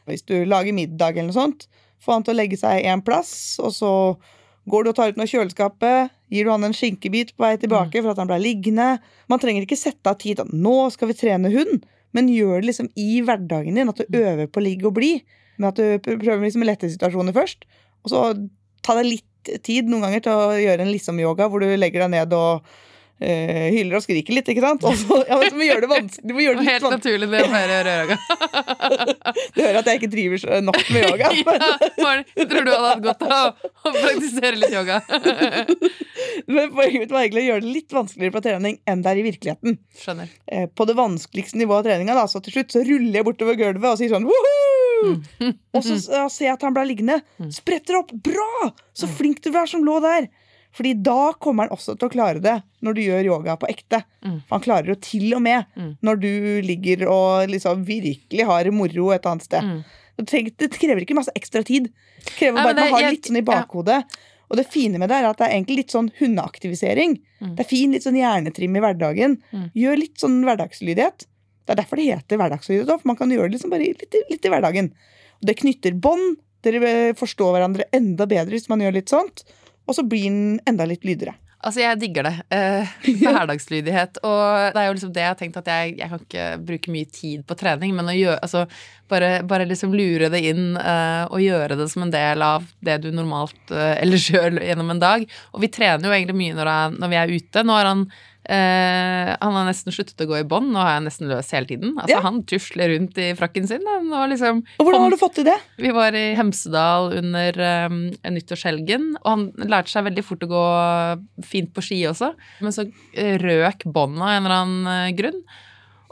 Hvis 0.07 0.23
du 0.23 0.37
lager 0.47 0.77
middag 0.77 1.17
eller 1.17 1.33
noe 1.33 1.35
sånt, 1.35 1.65
få 1.99 2.15
han 2.15 2.27
til 2.27 2.37
å 2.37 2.39
legge 2.39 2.59
seg 2.61 2.85
en 2.87 3.03
plass, 3.03 3.33
og 3.59 3.73
så 3.75 3.91
går 4.71 4.85
du 4.87 4.91
og 4.93 4.97
tar 4.97 5.11
ut 5.11 5.19
noe 5.19 5.27
av 5.27 5.33
kjøleskapet, 5.33 6.13
gir 6.31 6.47
du 6.47 6.53
han 6.53 6.69
en 6.69 6.77
skinkebit 6.77 7.35
på 7.35 7.43
vei 7.43 7.57
tilbake 7.59 7.99
for 7.99 8.13
at 8.13 8.21
han 8.23 8.31
ble 8.31 8.39
liggende. 8.45 8.93
Man 9.31 9.43
trenger 9.43 9.67
ikke 9.67 9.79
sette 9.81 10.13
av 10.13 10.21
tid 10.23 10.45
nå 10.53 10.77
skal 10.95 11.11
vi 11.11 11.19
trene 11.19 11.51
hund, 11.57 11.83
men 12.17 12.31
gjør 12.33 12.61
det 12.61 12.71
liksom 12.71 12.90
i 12.99 13.21
hverdagen 13.26 13.76
din, 13.79 13.90
at 13.93 14.02
du 14.09 14.19
øver 14.21 14.50
på 14.50 14.62
ligg 14.64 14.85
og 14.88 14.97
bli. 14.99 15.12
Men 15.59 15.71
at 15.71 15.81
du 15.81 15.99
prøver 16.02 16.43
liksom 16.47 16.64
lette 16.67 16.90
situasjoner 16.90 17.37
først, 17.37 17.67
og 18.05 18.12
så 18.12 18.23
ta 18.87 18.97
deg 18.99 19.11
litt 19.11 19.52
tid 19.64 19.88
noen 19.88 20.07
ganger 20.07 20.25
til 20.25 20.37
å 20.37 20.55
gjøre 20.61 20.85
en 20.85 20.93
liksom-yoga, 20.93 21.49
hvor 21.49 21.62
du 21.62 21.69
legger 21.76 22.07
deg 22.07 22.14
ned 22.17 22.35
og 22.37 22.67
eh, 23.21 23.67
hyler 23.75 23.99
og 23.99 24.05
skriker 24.05 24.37
litt, 24.37 24.49
ikke 24.53 24.65
sant? 24.65 24.85
Så, 25.03 25.21
ja, 25.29 25.39
men 25.41 25.53
du 25.53 25.59
må 25.61 25.67
gjøre 25.67 25.85
det 25.85 25.91
vanskelig. 25.93 26.27
Du 26.27 26.41
gjøre 26.45 26.61
det 26.61 26.67
Helt 26.71 26.87
naturlig 26.95 27.29
det 27.31 27.43
å 27.45 27.61
gjøre 27.65 27.95
yoga. 28.00 28.19
Du 29.55 29.61
hører 29.62 29.79
at 29.81 29.89
jeg 29.91 30.00
ikke 30.00 30.11
driver 30.12 30.41
så 30.43 30.61
nok 30.65 30.81
med 30.95 31.07
yoga. 31.09 31.31
Men, 31.50 31.61
Ja, 31.61 31.73
Maren, 32.00 32.25
jeg 32.37 32.49
tror 32.50 32.67
du 32.67 32.71
hadde 32.73 32.91
hatt 32.91 33.05
godt 33.05 33.25
av 33.27 33.47
å, 33.50 33.71
å 33.91 33.93
praktisere 33.95 34.59
litt 34.61 34.75
yoga. 34.75 35.00
men 36.50 36.73
poenget 36.75 37.05
mitt 37.05 37.12
var 37.12 37.25
egentlig 37.25 37.45
å 37.45 37.49
gjøre 37.50 37.65
det 37.65 37.75
litt 37.75 37.95
vanskeligere 37.95 38.35
på 38.37 38.43
trening 38.45 38.79
enn 38.89 39.05
det 39.05 39.12
er 39.12 39.21
i 39.21 39.25
virkeligheten. 39.27 39.79
Skjønner. 40.00 40.33
Eh, 40.50 40.67
på 40.71 40.87
det 40.89 40.97
vanskeligste 40.99 41.61
nivået 41.61 41.83
av 41.85 41.91
treninga, 41.91 42.27
så 42.31 42.43
til 42.45 42.57
slutt 42.57 42.75
så 42.75 42.85
ruller 42.87 43.21
jeg 43.21 43.27
bortover 43.27 43.59
gulvet 43.61 43.91
og 43.93 44.00
sier 44.00 44.12
sånn 44.12 44.29
Woohoo! 44.29 45.17
Og 45.75 45.85
så 45.85 45.97
ja, 46.12 46.27
ser 46.33 46.50
jeg 46.50 46.57
at 46.57 46.65
han 46.67 46.77
ble 46.77 46.85
liggende. 46.91 47.21
Spretter 47.55 48.00
opp. 48.00 48.12
Bra! 48.12 48.71
Så 48.97 49.09
flink 49.09 49.41
du 49.45 49.50
var 49.55 49.71
som 49.71 49.85
lå 49.87 49.97
der. 50.05 50.29
Fordi 50.77 50.93
da 51.03 51.33
kommer 51.43 51.67
han 51.67 51.75
også 51.77 51.97
til 51.99 52.09
å 52.09 52.12
klare 52.12 52.41
det 52.41 52.62
når 52.85 52.95
du 52.95 53.00
gjør 53.03 53.25
yoga 53.27 53.57
på 53.59 53.69
ekte. 53.69 54.05
Mm. 54.25 54.37
Han 54.53 54.61
klarer 54.62 54.87
det 54.93 55.00
til 55.03 55.35
og 55.35 55.43
med 55.43 55.64
Mm. 55.77 55.97
når 56.03 56.21
du 56.21 56.33
ligger 56.62 57.09
og 57.11 57.49
liksom 57.51 57.85
virkelig 57.85 58.47
har 58.47 58.71
moro 58.71 59.11
et 59.12 59.27
annet 59.27 59.42
sted. 59.42 59.62
Mm. 59.62 59.85
Det, 60.21 60.71
krever 60.77 61.01
ikke 61.01 61.16
masse 61.16 61.33
ekstra 61.35 61.64
tid. 61.64 61.90
Det 62.25 62.35
krever 62.37 62.61
bare 62.61 62.75
bare 62.75 62.75
det, 62.75 62.83
at 62.83 62.90
man 62.90 62.92
har 62.92 63.01
jeg- 63.03 63.12
litt 63.16 63.27
sånn 63.31 63.37
i 63.38 63.47
bakhodet. 63.47 64.05
Og 64.51 64.57
det 64.57 64.66
fine 64.66 64.99
med 64.99 65.09
det 65.09 65.16
er 65.16 65.27
at 65.31 65.38
det 65.38 65.47
er 65.49 65.55
egentlig 65.57 65.77
litt 65.77 65.90
sånn 65.94 66.11
hundeaktivisering. 66.18 67.21
Mm. 67.40 67.55
Det 67.57 67.61
er 67.64 67.68
fin 67.68 67.92
litt 67.92 68.03
sånn 68.03 68.18
hjernetrim 68.18 68.77
i 68.77 68.81
hverdagen. 68.81 69.38
Mm. 69.53 69.71
Gjør 69.75 69.99
litt 69.99 70.18
sånn 70.18 70.42
hverdagslydighet. 70.44 71.27
Det 71.66 71.71
er 71.79 71.83
derfor 71.83 71.97
det 71.97 72.07
heter 72.11 72.37
hverdagslydighet. 72.38 73.01
For 73.01 73.07
man 73.09 73.16
kan 73.16 73.31
gjøre 73.31 73.51
det 73.51 73.59
liksom 73.59 73.71
bare 73.71 73.87
litt, 73.87 74.14
litt 74.31 74.44
i 74.44 74.49
hverdagen. 74.49 74.90
Og 75.40 75.47
det 75.47 75.57
knytter 75.57 75.99
bånd. 75.99 76.37
Dere 76.62 77.14
forstår 77.16 77.55
hverandre 77.57 77.85
enda 77.97 78.27
bedre 78.27 78.51
hvis 78.53 78.68
man 78.68 78.81
gjør 78.81 78.92
litt 78.99 79.09
sånt. 79.09 79.44
Og 79.90 79.96
så 79.98 80.07
blir 80.07 80.29
den 80.31 80.61
enda 80.70 80.87
litt 80.87 81.03
lydere. 81.07 81.35
Altså, 81.61 81.83
jeg 81.83 81.98
digger 82.00 82.24
det. 82.24 82.33
Eh, 82.57 82.92
hverdagslydighet. 83.20 84.22
Og 84.24 84.72
det 84.72 84.81
er 84.81 84.87
jo 84.87 84.94
liksom 84.96 85.12
det 85.12 85.24
jeg 85.24 85.33
har 85.33 85.40
tenkt 85.40 85.59
at 85.61 85.68
jeg, 85.68 85.98
jeg 85.98 86.09
kan 86.09 86.22
ikke 86.24 86.46
bruke 86.70 86.94
mye 86.94 87.11
tid 87.12 87.42
på 87.44 87.57
trening, 87.61 87.92
men 87.96 88.09
å 88.09 88.16
gjøre, 88.16 88.38
altså, 88.46 88.64
bare, 89.12 89.31
bare 89.44 89.66
liksom 89.68 89.92
lure 89.92 90.31
det 90.33 90.40
inn 90.53 90.79
eh, 90.81 91.26
og 91.29 91.44
gjøre 91.44 91.76
det 91.76 91.90
som 91.92 92.07
en 92.07 92.14
del 92.14 92.46
av 92.46 92.64
det 92.87 92.96
du 93.05 93.11
normalt 93.12 93.74
eh, 93.74 93.98
ellers 94.03 94.31
gjør 94.33 94.57
gjennom 94.64 94.94
en 94.94 95.05
dag. 95.05 95.26
Og 95.53 95.66
vi 95.66 95.72
trener 95.74 96.09
jo 96.09 96.16
egentlig 96.16 96.38
mye 96.40 96.57
når, 96.57 96.72
jeg, 96.72 96.98
når 97.03 97.12
vi 97.12 97.20
er 97.20 97.37
ute. 97.37 97.66
Nå 97.66 97.76
har 97.76 97.92
han 97.92 98.07
eh, 98.48 99.31
han 99.37 99.57
har 99.57 99.66
nesten 99.68 99.92
sluttet 99.94 100.20
å 100.24 100.29
gå 100.31 100.38
i 100.40 100.46
bånd. 100.48 100.70
Nå 100.72 100.81
er 100.83 100.96
jeg 100.96 101.07
nesten 101.09 101.31
løs 101.31 101.50
hele 101.55 101.68
tiden. 101.68 101.94
Altså, 101.96 102.16
Ja. 102.16 102.20
Han 102.24 102.42
tusler 102.48 102.92
rundt 102.94 103.18
i 103.18 103.31
frakken 103.38 103.66
sin. 103.68 103.85
Og, 103.87 104.29
liksom 104.33 104.62
Og 104.79 104.87
hvordan 104.87 105.05
har 105.07 105.11
du 105.11 105.20
fått 105.20 105.37
til 105.40 105.48
det? 105.48 105.59
vi 105.76 105.90
var 105.96 106.14
i 106.16 106.35
Hemsedal 106.38 107.12
under 107.18 107.61
um, 107.90 107.98
nyttårshelgen, 108.37 109.16
og 109.24 109.31
han 109.31 109.70
lærte 109.70 109.92
seg 109.92 110.07
veldig 110.09 110.24
fort 110.24 110.44
å 110.46 110.50
gå 110.50 110.64
fint 111.46 111.72
på 111.74 111.85
ski 111.85 112.00
også. 112.11 112.33
Men 112.61 112.72
så 112.74 112.87
eh, 113.14 113.37
røk 113.40 113.85
båndet 113.85 114.22
av 114.24 114.35
en 114.35 114.44
eller 114.44 114.57
annen 114.61 114.90
eh, 114.94 115.12
grunn. 115.18 115.42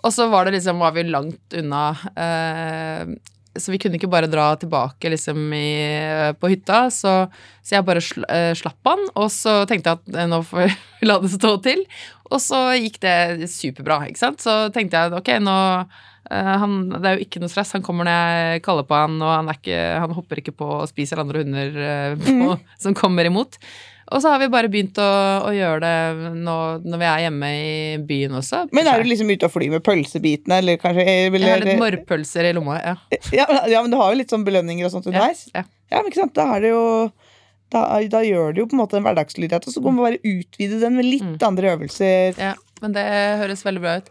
Og 0.05 0.15
så 0.15 0.29
var 0.31 0.47
det 0.47 0.55
liksom, 0.55 0.79
var 0.79 0.95
vi 0.95 1.09
langt 1.09 1.59
unna. 1.59 1.91
Uh, 2.15 3.19
så 3.59 3.73
vi 3.73 3.79
kunne 3.83 3.99
ikke 3.99 4.11
bare 4.11 4.31
dra 4.31 4.53
tilbake 4.61 5.11
liksom 5.11 5.53
i, 5.57 5.69
på 6.39 6.51
hytta. 6.53 6.85
Så, 6.95 7.15
så 7.65 7.77
jeg 7.79 7.87
bare 7.87 8.03
sl 8.05 8.23
uh, 8.29 8.53
slapp 8.59 8.91
han, 8.91 9.03
og 9.19 9.31
så 9.35 9.61
tenkte 9.69 9.95
jeg 9.95 10.03
at 10.03 10.31
nå 10.31 10.43
får 10.47 10.69
vi 10.69 10.77
la 11.09 11.19
det 11.23 11.33
stå 11.35 11.57
til. 11.67 11.83
Og 12.29 12.41
så 12.43 12.61
gikk 12.77 13.01
det 13.05 13.49
superbra, 13.53 14.03
ikke 14.09 14.21
sant. 14.21 14.45
Så 14.45 14.55
tenkte 14.75 15.01
jeg 15.01 15.17
ok, 15.17 15.35
nå 15.43 15.59
eh, 16.31 16.55
han, 16.63 16.81
det 16.93 17.05
er 17.05 17.19
jo 17.19 17.27
ikke 17.27 17.43
noe 17.43 17.53
stress. 17.53 17.75
Han 17.77 17.85
kommer 17.85 18.09
når 18.09 18.19
jeg 18.19 18.65
kaller 18.67 18.89
på 18.89 18.97
han, 18.99 19.21
og 19.23 19.35
han, 19.35 19.53
ikke, 19.55 19.79
han 20.05 20.17
hopper 20.17 20.43
ikke 20.43 20.57
på 20.59 20.73
og 20.83 20.89
spiser 20.91 21.23
andre 21.23 21.45
hunder 21.45 21.79
eh, 21.85 22.27
på, 22.27 22.59
som 22.85 22.97
kommer 22.99 23.29
imot. 23.29 23.61
Og 24.09 24.23
så 24.25 24.31
har 24.33 24.41
vi 24.41 24.49
bare 24.49 24.71
begynt 24.73 24.97
å, 25.05 25.09
å 25.45 25.51
gjøre 25.53 25.81
det 25.85 26.31
nå 26.41 26.55
når 26.81 27.01
vi 27.01 27.09
er 27.11 27.25
hjemme 27.27 27.49
i 27.53 27.73
byen 28.09 28.39
også. 28.39 28.63
Men 28.73 28.89
er 28.89 29.03
du 29.05 29.11
liksom 29.11 29.29
ute 29.29 29.49
og 29.51 29.53
flyr 29.53 29.75
med 29.75 29.85
pølsebitene, 29.85 30.63
eller 30.63 30.81
kanskje 30.81 31.05
Jeg 31.05 31.33
har 31.45 31.61
litt 31.61 31.81
morrpølser 31.81 32.49
i 32.49 32.55
lomma, 32.57 32.79
ja. 32.81 32.95
ja, 33.37 33.45
ja, 33.69 33.83
men 33.83 33.93
du 33.93 33.99
har 34.01 34.15
jo 34.15 34.21
litt 34.23 34.33
sånn 34.33 34.47
belønninger 34.49 34.89
og 34.89 34.95
sånt 34.95 35.11
underveis. 35.11 35.45
ja. 35.53 35.67
Ja, 35.89 36.03
men 36.03 36.11
ikke 36.11 36.21
sant, 36.21 36.35
da 36.37 36.45
er 36.57 36.65
det 36.65 36.73
jo 36.75 36.85
da, 37.73 37.83
da 38.09 38.23
gjør 38.25 38.55
det 38.55 38.63
jo 38.63 38.67
på 38.71 38.77
en 38.79 38.83
måte 38.85 38.97
en 38.99 39.05
hverdagslydighet, 39.07 39.67
og 39.69 39.75
så 39.75 39.83
kan 39.85 39.95
man 39.95 40.05
bare 40.09 40.23
utvide 40.25 40.81
den 40.81 40.97
med 40.97 41.05
litt 41.05 41.23
Mm. 41.29 41.37
andre 41.43 41.75
øvelser. 41.77 42.39
ja. 42.39 42.55
Men 42.81 42.93
det 42.95 43.03
høres 43.41 43.65
veldig 43.67 43.81
bra 43.83 43.97
ut. 43.99 44.11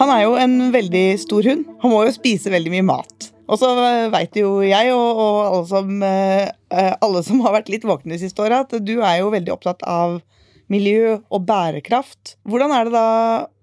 Han 0.00 0.10
er 0.10 0.24
jo 0.24 0.32
en 0.40 0.54
veldig 0.74 1.04
stor 1.22 1.46
hund. 1.46 1.66
Han 1.82 1.92
må 1.92 2.00
jo 2.08 2.14
spise 2.16 2.50
veldig 2.52 2.72
mye 2.74 2.86
mat. 2.88 3.28
Og 3.52 3.58
så 3.60 3.68
veit 4.12 4.36
jo 4.38 4.56
jeg 4.64 4.90
og, 4.94 5.20
og 5.20 5.38
alle, 5.44 5.66
som, 5.68 5.90
eh, 6.06 6.48
eh, 6.72 6.92
alle 7.04 7.22
som 7.26 7.42
har 7.44 7.54
vært 7.58 7.70
litt 7.70 7.84
våkne 7.86 8.14
de 8.14 8.20
siste 8.22 8.42
åra, 8.42 8.62
at 8.64 8.72
du 8.82 8.94
er 9.04 9.18
jo 9.20 9.30
veldig 9.34 9.52
opptatt 9.54 9.84
av 9.86 10.20
miljø 10.72 11.18
og 11.28 11.44
bærekraft. 11.46 12.36
Hvordan 12.48 12.72
er 12.74 12.88
det 12.88 12.94
da 12.96 13.06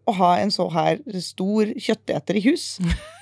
å 0.10 0.16
ha 0.18 0.32
en 0.42 0.52
så 0.54 0.68
her 0.74 1.00
stor 1.24 1.72
kjøtteter 1.78 2.40
i 2.40 2.44
hus? 2.50 2.66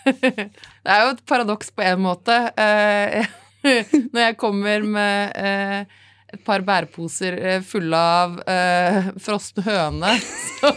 Det 0.07 0.93
er 0.93 1.03
jo 1.03 1.13
et 1.13 1.23
paradoks 1.27 1.71
på 1.75 1.83
en 1.83 2.03
måte. 2.05 2.35
Eh, 2.57 3.27
Når 4.13 4.21
jeg 4.21 4.37
kommer 4.39 4.85
med 4.87 5.33
eh, 5.35 6.03
et 6.33 6.43
par 6.47 6.63
bæreposer 6.67 7.37
eh, 7.39 7.63
fulle 7.65 7.97
av 7.97 8.37
eh, 8.47 9.09
frosne 9.23 9.63
høne 9.65 10.13
så, 10.59 10.71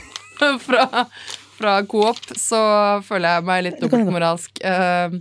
fra, 0.62 1.06
fra 1.58 1.76
Coop, 1.90 2.20
så 2.38 2.62
føler 3.06 3.36
jeg 3.36 3.46
meg 3.50 3.64
litt 3.68 3.80
dobbeltmoralsk. 3.82 4.62
Eh, 4.66 5.20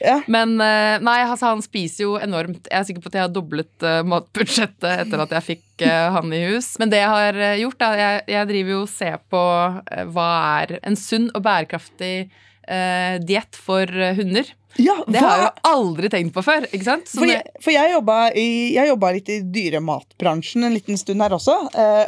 Ja. 0.00 0.20
Men 0.26 0.56
eh, 0.60 0.96
nei, 1.04 1.18
altså, 1.26 1.52
han 1.52 1.62
spiser 1.64 2.06
jo 2.06 2.12
enormt. 2.20 2.68
Jeg 2.70 2.78
er 2.78 2.86
sikker 2.88 3.04
på 3.04 3.10
at 3.12 3.18
jeg 3.18 3.26
har 3.26 3.32
doblet 3.32 3.84
uh, 3.84 4.00
matbudsjettet 4.08 4.86
etter 5.04 5.24
at 5.24 5.34
jeg 5.36 5.46
fikk 5.46 5.84
uh, 5.84 6.12
han 6.16 6.32
i 6.34 6.44
hus. 6.48 6.72
Men 6.80 6.92
det 6.92 7.02
jeg 7.02 7.10
har 7.12 7.40
gjort, 7.60 7.84
er 7.88 8.00
jeg, 8.00 8.22
jeg 8.34 8.50
driver 8.52 8.74
jo 8.74 8.84
og 8.84 8.92
ser 8.92 9.18
på 9.32 9.42
uh, 9.42 10.04
hva 10.14 10.30
er 10.62 10.78
en 10.80 10.96
sunn 10.98 11.28
og 11.34 11.44
bærekraftig 11.44 12.14
uh, 12.30 13.18
diett 13.28 13.58
for 13.60 13.92
hunder. 14.16 14.48
ja 14.80 14.96
Det 15.04 15.20
har 15.20 15.34
jeg 15.36 15.44
jo 15.44 15.74
aldri 15.74 16.12
tenkt 16.14 16.36
på 16.36 16.44
før. 16.46 16.64
ikke 16.70 16.86
sant? 16.86 17.10
Sånn 17.10 17.24
For 17.24 17.32
jeg, 17.34 17.60
for 17.66 17.76
jeg 17.76 17.92
jobba, 17.98 18.20
i, 18.32 18.46
jeg 18.78 18.92
jobba 18.94 19.10
litt 19.18 19.28
i 19.28 19.42
dyrematbransjen 19.58 20.64
en 20.64 20.78
liten 20.78 21.00
stund 21.00 21.20
her 21.26 21.36
også. 21.36 21.58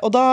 Og 0.00 0.14
da 0.14 0.24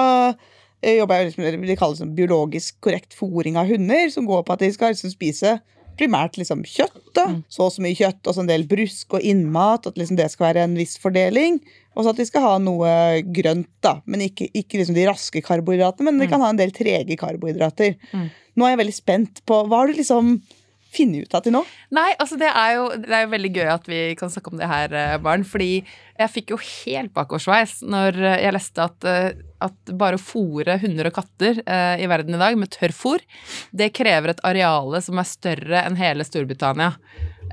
jobba 0.80 1.18
jeg 1.20 1.28
liksom, 1.28 1.44
med 1.44 1.60
det 1.60 1.74
de 1.74 1.76
kaller 1.82 2.16
biologisk 2.16 2.78
korrekt 2.86 3.18
fòring 3.18 3.60
av 3.60 3.68
hunder, 3.68 4.08
som 4.14 4.24
går 4.30 4.46
på 4.48 4.56
at 4.56 4.64
de 4.64 4.72
skal 4.72 4.94
liksom 4.94 5.12
spise 5.12 5.58
primært 6.00 6.40
liksom 6.40 6.64
kjøtt. 6.68 7.12
da, 7.18 7.28
Så 7.52 7.68
og 7.68 7.74
så 7.76 7.84
mye 7.84 7.98
kjøtt, 7.98 8.22
og 8.26 8.36
så 8.36 8.44
en 8.44 8.50
del 8.50 8.66
brusk 8.70 9.18
og 9.18 9.26
innmat. 9.26 9.90
At 9.90 10.00
liksom 10.00 10.18
det 10.20 10.30
skal 10.32 10.50
være 10.50 10.66
en 10.66 10.78
viss 10.80 10.98
fordeling. 11.02 11.60
Og 11.98 12.06
så 12.06 12.14
at 12.14 12.20
de 12.22 12.26
skal 12.30 12.46
ha 12.46 12.54
noe 12.64 12.92
grønt, 13.36 13.70
da. 13.84 13.98
Men 14.08 14.24
ikke, 14.30 14.48
ikke 14.56 14.80
liksom 14.80 14.96
de 14.96 15.08
raske 15.10 15.44
karbohydratene, 15.44 16.14
men 16.14 16.24
de 16.24 16.30
kan 16.32 16.42
ha 16.44 16.54
en 16.54 16.60
del 16.60 16.72
trege 16.76 17.18
karbohydrater. 17.20 17.98
Mm. 18.14 18.30
Nå 18.56 18.66
er 18.66 18.74
jeg 18.74 18.82
veldig 18.84 18.96
spent 18.96 19.44
på 19.48 19.62
Hva 19.68 19.84
har 19.84 19.92
du 19.92 20.00
liksom 20.00 20.38
funnet 20.96 21.28
ut 21.28 21.38
av 21.38 21.46
til 21.46 21.56
nå? 21.56 21.64
Nei, 21.96 22.10
altså 22.18 22.38
det 22.40 22.50
er 22.50 22.76
jo 22.78 22.86
det 22.96 23.14
er 23.14 23.26
jo 23.26 23.34
veldig 23.34 23.52
gøy 23.56 23.72
at 23.76 23.90
vi 23.90 24.02
kan 24.20 24.32
snakke 24.34 24.54
om 24.54 24.62
det 24.62 24.70
her, 24.70 24.94
eh, 24.94 25.18
barn. 25.22 25.46
Fordi 25.48 25.72
jeg 25.80 26.34
fikk 26.34 26.56
jo 26.56 26.60
helt 26.62 27.14
bakoversveis 27.16 27.80
når 27.88 28.20
eh, 28.20 28.40
jeg 28.46 28.56
leste 28.58 28.86
at, 28.86 29.10
eh, 29.10 29.32
at 29.66 29.94
bare 30.00 30.20
å 30.20 30.24
fòre 30.24 30.80
hunder 30.84 31.10
og 31.10 31.18
katter 31.20 31.54
i 31.60 32.08
verden 32.08 32.38
i 32.38 32.40
dag 32.40 32.56
med 32.56 32.72
tørrfôr, 32.72 33.20
det 33.76 33.92
krever 33.92 34.32
et 34.32 34.40
areale 34.48 35.02
som 35.04 35.20
er 35.20 35.28
større 35.28 35.82
enn 35.84 36.00
hele 36.00 36.24
Storbritannia. 36.24 36.96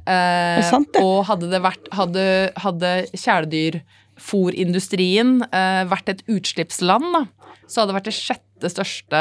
Eh, 0.06 0.62
sant, 0.62 0.94
det? 0.94 1.02
Og 1.02 1.26
hadde 1.26 1.50
det 1.50 1.58
vært 1.64 1.88
Hadde, 1.96 2.52
hadde 2.62 3.06
kjæledyrfôrindustrien 3.10 5.42
eh, 5.48 5.82
vært 5.90 6.08
et 6.12 6.22
utslippsland, 6.30 7.06
da, 7.14 7.22
så 7.66 7.80
hadde 7.80 7.90
det 7.90 7.98
vært 7.98 8.10
det 8.10 8.20
sjette 8.20 8.68
største 8.70 9.20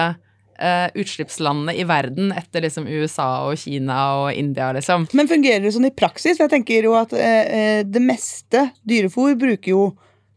eh, 0.60 0.88
utslippslandet 0.96 1.80
i 1.80 1.86
verden 1.88 2.32
etter 2.36 2.66
liksom 2.66 2.88
USA 2.88 3.30
og 3.50 3.60
Kina 3.62 4.00
og 4.24 4.34
India, 4.34 4.72
liksom. 4.76 5.08
Men 5.18 5.30
fungerer 5.32 5.66
det 5.66 5.76
sånn 5.76 5.90
i 5.90 5.96
praksis? 5.96 6.42
Jeg 6.42 6.52
tenker 6.52 6.88
jo 6.88 6.96
at 7.00 7.14
eh, 7.16 7.84
det 7.88 8.04
meste 8.04 8.70
dyrefòr 8.88 9.38
bruker 9.40 9.74
jo 9.76 9.86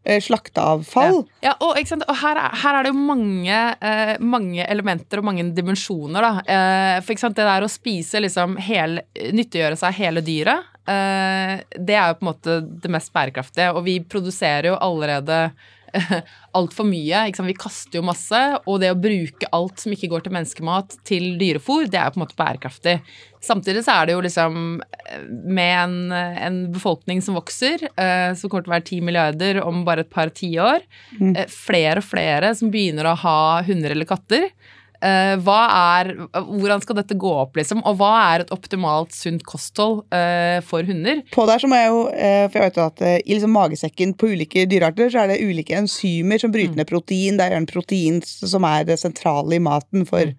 slakteavfall. 0.09 1.19
Ja, 1.45 1.53
og, 1.61 1.77
ikke 1.77 1.93
sant? 1.93 2.05
og 2.09 2.17
her, 2.23 2.39
er, 2.41 2.55
her 2.63 2.79
er 2.79 2.87
det 2.87 2.93
jo 2.95 3.07
mange, 3.11 3.59
eh, 3.85 4.15
mange 4.25 4.65
elementer 4.65 5.21
og 5.21 5.27
mange 5.29 5.45
dimensjoner. 5.53 6.25
Da. 6.25 6.45
Eh, 6.45 7.01
for 7.03 7.13
ikke 7.15 7.25
sant? 7.27 7.37
det 7.37 7.49
der 7.49 7.67
å 7.67 7.71
spise 7.73 8.23
liksom 8.25 8.57
hele, 8.69 9.05
nyttiggjøre 9.37 9.77
seg 9.81 9.99
hele 9.99 10.23
dyret, 10.25 10.71
eh, 10.89 11.59
det 11.77 11.99
er 11.99 12.13
jo 12.13 12.21
på 12.21 12.25
en 12.25 12.31
måte 12.31 12.61
det 12.65 12.93
mest 12.95 13.13
bærekraftige. 13.13 13.75
Og 13.75 13.85
vi 13.89 13.99
produserer 14.01 14.71
jo 14.73 14.79
allerede 14.81 15.51
altfor 16.59 16.87
mye. 16.89 17.25
Vi 17.49 17.57
kaster 17.59 18.01
jo 18.01 18.05
masse, 18.07 18.41
og 18.67 18.81
det 18.83 18.93
å 18.93 18.99
bruke 18.99 19.51
alt 19.55 19.83
som 19.83 19.95
ikke 19.95 20.11
går 20.13 20.27
til 20.27 20.35
menneskemat, 20.37 20.99
til 21.09 21.35
dyrefôr, 21.41 21.89
det 21.91 22.01
er 22.01 22.09
jo 22.09 22.17
på 22.17 22.21
en 22.21 22.25
måte 22.27 22.39
bærekraftig. 22.39 22.99
Samtidig 23.45 23.85
så 23.87 23.95
er 23.95 24.09
det 24.09 24.17
jo 24.17 24.23
liksom 24.25 24.81
eh, 24.83 25.27
med 25.29 25.75
en, 25.79 25.99
en 26.13 26.59
befolkning 26.75 27.23
som 27.23 27.39
vokser, 27.39 27.85
eh, 27.89 28.33
som 28.39 28.51
kommer 28.51 28.67
til 28.67 28.73
å 28.73 28.77
være 28.77 28.89
ti 28.89 29.01
milliarder 29.05 29.61
om 29.63 29.85
bare 29.87 30.05
et 30.07 30.13
par 30.13 30.33
tiår, 30.35 30.83
eh, 31.21 31.45
flere 31.53 32.03
og 32.03 32.09
flere 32.09 32.55
som 32.59 32.73
begynner 32.75 33.11
å 33.11 33.19
ha 33.23 33.39
hunder 33.69 33.95
eller 33.95 34.09
katter. 34.09 34.51
Eh, 34.99 35.39
er, 35.39 36.09
hvordan 36.35 36.83
skal 36.83 36.97
dette 36.99 37.15
gå 37.15 37.31
opp, 37.31 37.55
liksom? 37.59 37.85
Og 37.87 38.01
hva 38.01 38.11
er 38.33 38.43
et 38.43 38.53
optimalt 38.55 39.15
sunt 39.15 39.45
kosthold 39.47 40.01
uh, 40.11 40.59
for 40.67 40.87
hunder? 40.89 41.21
På 41.35 41.47
der 41.47 41.63
så 41.63 41.71
må 41.71 41.79
jeg 41.79 41.93
jo, 41.93 42.01
eh, 42.11 42.47
for 42.51 42.59
jeg 42.59 42.73
vet 42.73 42.81
at 42.83 43.05
I 43.21 43.37
liksom 43.37 43.55
magesekken 43.55 44.17
på 44.19 44.33
ulike 44.35 44.67
dyrearter 44.71 45.13
så 45.15 45.23
er 45.23 45.33
det 45.33 45.43
ulike 45.45 45.77
enzymer 45.79 46.43
som 46.43 46.55
bryter 46.55 46.79
ned 46.79 46.91
protein. 46.91 47.39
Det 47.39 47.47
er 47.47 47.59
en 47.59 47.69
protein 47.71 48.19
som 48.27 48.67
er 48.67 48.89
det 48.89 48.99
sentrale 48.99 49.59
i 49.59 49.63
maten 49.63 50.09
for 50.09 50.35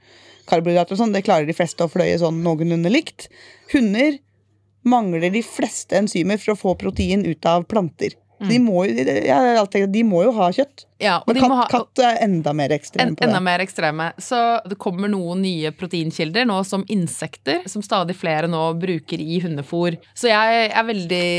karbohydrater. 0.49 0.97
og 0.97 1.03
sånn. 1.05 1.15
Det 1.15 1.23
klarer 1.27 1.47
de 1.47 1.55
fleste 1.55 1.85
å 1.85 1.91
fløye 1.91 2.19
sånn 2.19 2.43
noenlunde 2.43 2.91
likt. 2.91 3.29
Hunder 3.71 4.19
mangler 4.89 5.31
de 5.31 5.43
fleste 5.45 5.95
enzymer 5.99 6.39
for 6.41 6.55
å 6.55 6.59
få 6.59 6.75
protein 6.79 7.23
ut 7.27 7.47
av 7.47 7.67
planter. 7.71 8.17
De, 8.47 8.55
må 8.63 8.85
jo, 8.87 9.03
de 9.91 10.03
må 10.07 10.23
jo 10.23 10.35
ha 10.37 10.51
kjøtt. 10.55 10.85
Ja, 11.01 11.23
Men 11.27 11.35
de 11.35 11.41
katt, 11.41 11.51
ha, 11.55 11.65
katt 11.71 12.01
er 12.03 12.17
enda 12.25 12.51
mer 12.53 12.73
ekstrem 12.75 13.07
En, 13.07 13.15
på 13.15 13.23
enda 13.23 13.39
mer 13.39 13.63
ekstreme. 13.63 14.09
Så 14.19 14.35
det 14.67 14.75
kommer 14.81 15.07
noen 15.11 15.43
nye 15.45 15.71
proteinkilder 15.71 16.47
nå 16.49 16.57
som 16.67 16.83
insekter, 16.91 17.63
som 17.71 17.83
stadig 17.85 18.17
flere 18.19 18.49
nå 18.51 18.65
bruker 18.81 19.23
i 19.23 19.39
hundefôr. 19.39 19.95
Så 20.11 20.27
jeg 20.27 20.67
er 20.67 20.87
veldig 20.89 21.29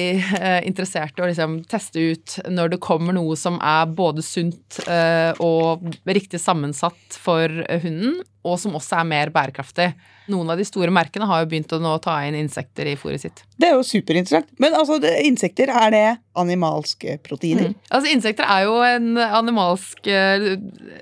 eh, 0.40 0.61
interessert 0.68 1.20
i 1.20 1.25
å 1.25 1.29
liksom 1.29 1.61
teste 1.68 2.07
ut 2.12 2.38
når 2.49 2.75
det 2.75 2.81
kommer 2.85 3.16
noe 3.16 3.37
som 3.37 3.61
er 3.61 3.92
både 3.92 4.25
sunt 4.25 4.81
eh, 4.88 5.37
og 5.44 5.85
riktig 6.09 6.40
sammensatt 6.40 7.20
for 7.20 7.61
eh, 7.66 7.85
hunden, 7.85 8.23
og 8.46 8.57
som 8.57 8.77
også 8.79 9.03
er 9.03 9.09
mer 9.09 9.31
bærekraftig. 9.35 9.90
Noen 10.31 10.53
av 10.53 10.61
de 10.61 10.64
store 10.64 10.92
merkene 10.94 11.27
har 11.29 11.42
jo 11.42 11.49
begynt 11.51 11.73
å 11.77 11.81
nå 11.83 11.92
ta 12.01 12.14
inn 12.25 12.38
insekter 12.38 12.88
i 12.88 12.96
fôret 12.99 13.20
sitt. 13.20 13.42
Det 13.61 13.68
er 13.68 13.77
jo 13.77 13.85
superinteressant. 13.85 14.49
Men 14.62 14.77
altså, 14.79 14.96
det, 15.03 15.12
insekter, 15.29 15.68
er 15.68 15.92
det 15.92 16.07
animalske 16.40 17.18
proteiner? 17.27 17.75
Altså, 17.90 18.12
insekter 18.14 18.46
er 18.49 18.64
jo 18.68 18.79
en 18.87 19.20
animalsk 19.51 20.07
eh, 20.07 20.47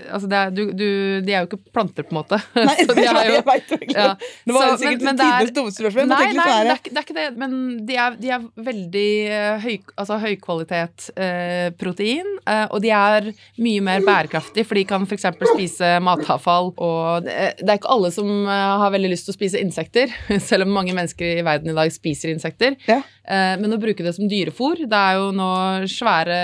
Altså, 0.09 0.29
det 0.31 0.39
er, 0.41 0.51
du, 0.57 0.63
du, 0.73 0.87
de 1.27 1.33
er 1.37 1.45
jo 1.45 1.49
ikke 1.51 1.61
planter, 1.75 2.07
på 2.09 2.15
en 2.15 2.19
måte. 2.23 2.39
Nei, 2.57 2.75
Så 2.81 2.95
de 2.97 3.05
er 3.05 3.19
jo- 3.29 3.35
jeg 3.37 3.45
vet 3.45 3.95
Ja. 3.95 4.07
Det 4.19 4.55
var 4.57 4.71
Så, 4.73 4.79
sikkert 4.83 5.09
er- 5.13 5.19
tidenes 5.21 5.53
dummeste 5.57 5.83
spørsmål. 5.85 6.09
Nei, 6.09 6.21
nei, 6.33 6.47
det 6.49 6.73
er, 6.73 6.81
det 6.89 6.97
er 6.97 7.05
ikke 7.07 7.17
det. 7.19 7.27
Men 7.39 7.57
de 7.89 7.99
er, 8.01 8.17
de 8.23 8.31
er 8.39 8.47
veldig 8.69 9.07
eh, 9.29 9.59
høy, 9.67 9.77
altså 10.01 10.19
høykvalitet 10.23 11.09
eh, 11.21 11.69
protein. 11.81 12.31
eh, 12.49 12.65
og 12.73 12.81
de 12.85 12.91
er 12.95 13.29
mye 13.61 13.85
mer 13.85 14.01
bærekraftige, 14.07 14.65
for 14.69 14.79
de 14.81 14.85
kan 14.89 15.05
f.eks. 15.09 15.27
spise 15.53 15.93
matavfall. 16.05 16.73
Og 16.77 17.27
det, 17.29 17.37
det 17.61 17.69
er 17.75 17.81
ikke 17.81 17.93
alle 17.95 18.11
som 18.15 18.29
eh, 18.49 18.67
har 18.83 18.95
veldig 18.97 19.13
lyst 19.13 19.29
til 19.29 19.35
å 19.37 19.39
spise 19.39 19.61
insekter, 19.63 20.13
selv 20.49 20.65
om 20.67 20.73
mange 20.79 20.97
mennesker 20.97 21.43
i 21.43 21.47
verden 21.47 21.73
i 21.75 21.77
dag 21.79 21.93
spiser 21.95 22.33
insekter. 22.33 22.79
Ja. 22.89 23.03
Eh, 23.29 23.55
men 23.61 23.77
å 23.77 23.81
bruke 23.83 24.05
det 24.07 24.15
som 24.17 24.25
dyrefôr 24.31 24.87
Det 24.89 24.97
er 24.97 25.19
jo 25.21 25.27
nå 25.37 25.49
svære 25.93 26.39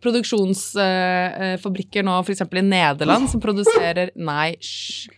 produksjonsfabrikker 0.00 2.02
nå 2.06 2.18
f.eks. 2.24 2.42
i 2.42 2.62
Nederland 2.66 3.30
som 3.30 3.40
produserer 3.42 4.10
Nei, 4.30 4.52
hysj. 4.60 5.08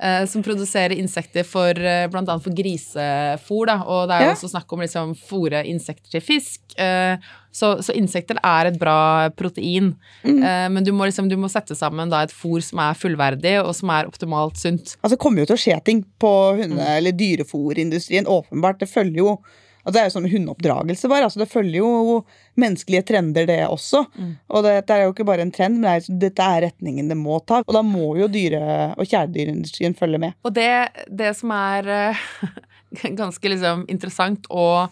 Eh, 0.00 0.22
som 0.24 0.40
produserer 0.40 0.94
insekter 0.96 1.44
for 1.44 1.76
bl.a. 1.76 2.06
blant 2.08 2.24
annet 2.32 2.40
for 2.44 2.54
grisefôr. 2.56 3.66
Da. 3.68 3.74
Og 3.84 4.06
det 4.08 4.14
er 4.16 4.22
jo 4.24 4.28
Ja. 4.30 4.36
også 4.38 4.48
snakk 4.48 4.72
om 4.72 4.80
liksom 4.80 5.10
fôre 5.28 5.60
insekter 5.68 6.08
til 6.14 6.22
fisk. 6.24 6.60
Eh, 6.80 7.20
så, 7.52 7.74
så 7.84 7.92
insekter 7.98 8.38
er 8.40 8.70
et 8.70 8.78
bra 8.80 9.28
protein. 9.36 9.90
Mm. 10.24 10.38
Eh, 10.40 10.68
men 10.72 10.86
du 10.86 10.92
må, 10.96 11.04
liksom, 11.10 11.28
du 11.28 11.36
må 11.36 11.50
sette 11.52 11.76
sammen 11.76 12.08
da, 12.08 12.22
et 12.24 12.32
fôr 12.32 12.64
som 12.64 12.80
er 12.80 12.96
fullverdig, 12.96 13.58
og 13.60 13.74
som 13.76 13.92
er 13.92 14.08
optimalt 14.08 14.56
sunt. 14.56 14.94
Altså, 15.02 15.18
det 15.18 15.22
kommer 15.26 15.44
jo 15.44 15.50
til 15.50 15.58
å 15.58 15.64
skje 15.66 15.76
ting 15.84 16.00
på 16.22 16.32
hunde- 16.62 16.80
Mm. 16.80 16.96
eller 16.96 17.12
dyrefòrindustrien. 17.12 18.24
Åpenbart. 18.30 18.78
Det 18.80 18.88
følger 18.88 19.20
jo 19.20 19.36
altså, 19.82 19.94
Det 19.94 20.00
er 20.00 20.08
jo 20.08 20.14
sånn 20.16 20.30
hundeoppdragelse, 20.32 21.10
bare. 21.12 21.28
Altså, 21.28 21.42
det 21.42 21.50
følger 21.50 21.78
jo 21.80 22.18
menneskelige 22.60 23.06
trender, 23.10 23.46
det 23.48 23.60
også. 23.66 24.04
Mm. 24.16 24.34
Og 24.50 24.66
dette 24.66 24.96
er 24.96 25.06
jo 25.06 25.14
ikke 25.14 25.28
bare 25.28 25.46
en 25.46 25.54
trend, 25.54 25.80
men 25.80 25.88
det 25.88 25.94
er, 25.96 26.18
dette 26.26 26.50
er 26.56 26.66
retningen 26.68 27.10
det 27.10 27.18
må 27.18 27.40
ta. 27.44 27.62
Og 27.66 27.76
da 27.76 27.84
må 27.86 28.12
jo 28.20 28.28
dyre- 28.32 28.92
og 28.96 29.06
kjæledyrindustrien 29.06 29.96
følge 29.98 30.20
med. 30.22 30.36
Og 30.44 30.54
det, 30.56 30.70
det 31.08 31.32
som 31.38 31.54
er 31.56 31.90
eh, 31.96 32.22
ganske 33.20 33.54
liksom 33.54 33.86
interessant 33.92 34.48
og 34.50 34.90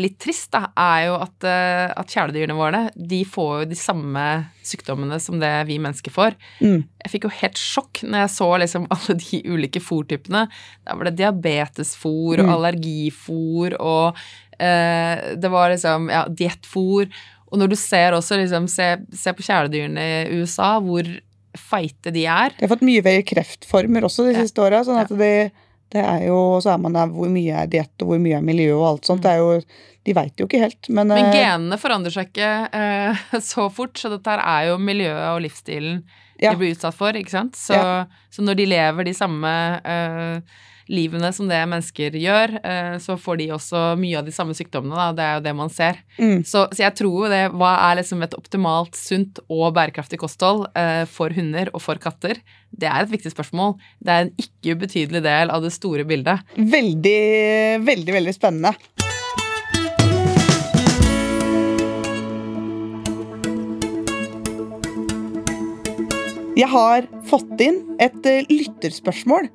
litt 0.00 0.16
trist, 0.18 0.48
da, 0.52 0.64
er 0.76 1.06
jo 1.06 1.14
at, 1.20 1.44
uh, 1.46 1.92
at 2.00 2.08
kjæledyrene 2.10 2.56
våre 2.56 2.80
de 2.96 3.20
får 3.28 3.60
jo 3.60 3.68
de 3.70 3.76
samme 3.78 4.22
sykdommene 4.66 5.18
som 5.22 5.38
det 5.38 5.52
vi 5.68 5.76
mennesker 5.78 6.10
får. 6.14 6.34
Mm. 6.60 6.80
Jeg 7.04 7.12
fikk 7.12 7.26
jo 7.28 7.34
helt 7.42 7.60
sjokk 7.60 8.00
når 8.02 8.24
jeg 8.24 8.32
så 8.36 8.48
liksom 8.62 8.86
alle 8.96 9.16
de 9.22 9.42
ulike 9.52 9.82
fôrtypene. 9.84 10.46
Der 10.86 10.96
var 10.98 11.04
det 11.10 11.16
diabetesfôr 11.20 12.40
og 12.40 12.46
Mm. 12.46 12.54
allergifôr 12.56 13.76
og 13.80 14.16
eh, 14.58 15.34
det 15.36 15.50
var 15.52 15.70
liksom 15.70 16.08
ja, 16.10 16.24
diettfòr. 16.28 17.06
Og 17.52 17.58
når 17.60 17.70
du 17.70 17.76
ser 17.78 18.12
også 18.16 18.38
liksom, 18.40 18.66
se, 18.68 18.96
se 19.14 19.32
på 19.36 19.44
kjæledyrene 19.46 20.02
i 20.32 20.40
USA, 20.40 20.78
hvor 20.82 21.06
feite 21.56 22.10
de 22.12 22.26
er. 22.28 22.50
De 22.58 22.66
har 22.66 22.72
fått 22.74 22.82
mye 22.84 23.00
flere 23.04 23.22
kreftformer 23.24 24.04
også 24.04 24.26
de 24.26 24.34
Ja. 24.34 24.42
siste 24.44 24.60
åra. 24.60 24.82
Sånn 24.84 24.98
at 25.00 25.08
det, 25.16 25.52
det 25.94 26.02
er 26.02 26.24
jo 26.26 26.38
Så 26.60 26.72
er 26.74 26.78
man 26.82 26.92
der 26.96 27.06
hvor 27.14 27.28
mye 27.30 27.60
er 27.62 27.66
diett 27.70 28.02
og 28.02 28.08
hvor 28.10 28.18
mye 28.22 28.36
er 28.40 28.42
miljø 28.44 28.72
og 28.74 28.86
alt 28.88 29.06
sånt. 29.06 29.22
Det 29.22 29.30
er 29.30 29.38
jo 29.38 29.60
De 30.06 30.14
veit 30.14 30.38
jo 30.38 30.46
ikke 30.46 30.60
helt, 30.62 30.88
men, 30.88 31.08
Men 31.08 31.24
eh, 31.30 31.32
genene 31.34 31.78
forandrer 31.82 32.12
seg 32.14 32.28
ikke 32.30 32.50
eh, 32.78 33.24
så 33.52 33.68
fort, 33.74 33.98
så 33.98 34.10
dette 34.12 34.30
her 34.30 34.42
er 34.42 34.68
jo 34.72 34.78
miljøet 34.78 35.32
og 35.34 35.42
livsstilen 35.46 36.04
Ja. 36.38 36.50
de 36.52 36.56
blir 36.60 36.74
utsatt 36.74 36.94
for, 36.94 37.16
ikke 37.16 37.32
sant? 37.32 37.56
Så, 37.56 37.74
Ja. 37.74 38.04
så 38.30 38.42
når 38.44 38.54
de 38.58 38.66
lever 38.68 39.04
de 39.08 39.14
samme 39.16 39.50
eh, 39.84 40.40
livene 40.92 41.32
som 41.34 41.48
det 41.50 41.58
mennesker 41.68 42.16
gjør, 42.20 42.56
eh, 42.62 42.96
så 43.02 43.16
får 43.20 43.40
de 43.40 43.48
også 43.56 43.82
mye 44.00 44.20
av 44.20 44.26
de 44.26 44.34
samme 44.34 44.54
sykdommene. 44.56 44.94
Da. 44.94 45.08
Det 45.16 45.24
er 45.26 45.38
jo 45.38 45.44
det 45.46 45.54
man 45.58 45.72
ser. 45.72 46.00
Mm. 46.20 46.44
Så, 46.46 46.66
så 46.72 46.86
jeg 46.86 46.94
tror 46.98 47.26
jo 47.26 47.32
det 47.32 47.42
Hva 47.56 47.72
er 47.88 48.00
liksom 48.00 48.22
et 48.24 48.36
optimalt 48.38 48.98
sunt 48.98 49.40
og 49.46 49.74
bærekraftig 49.76 50.20
kosthold 50.22 50.66
eh, 50.78 51.04
for 51.10 51.34
hunder 51.36 51.72
og 51.74 51.82
for 51.84 52.00
katter? 52.02 52.40
Det 52.70 52.88
er 52.90 53.04
et 53.04 53.12
viktig 53.12 53.32
spørsmål. 53.32 53.76
Det 54.02 54.12
er 54.12 54.26
en 54.26 54.34
ikke 54.40 54.76
ubetydelig 54.76 55.24
del 55.26 55.52
av 55.54 55.64
det 55.64 55.74
store 55.74 56.06
bildet. 56.08 56.56
Veldig, 56.56 57.18
veldig, 57.86 58.16
veldig 58.20 58.36
spennende. 58.36 58.76
Jeg 66.56 66.72
har 66.72 67.04
fått 67.28 67.60
inn 67.60 67.82
et 68.00 68.24
eh, 68.24 68.46
lytterspørsmål 68.48 69.50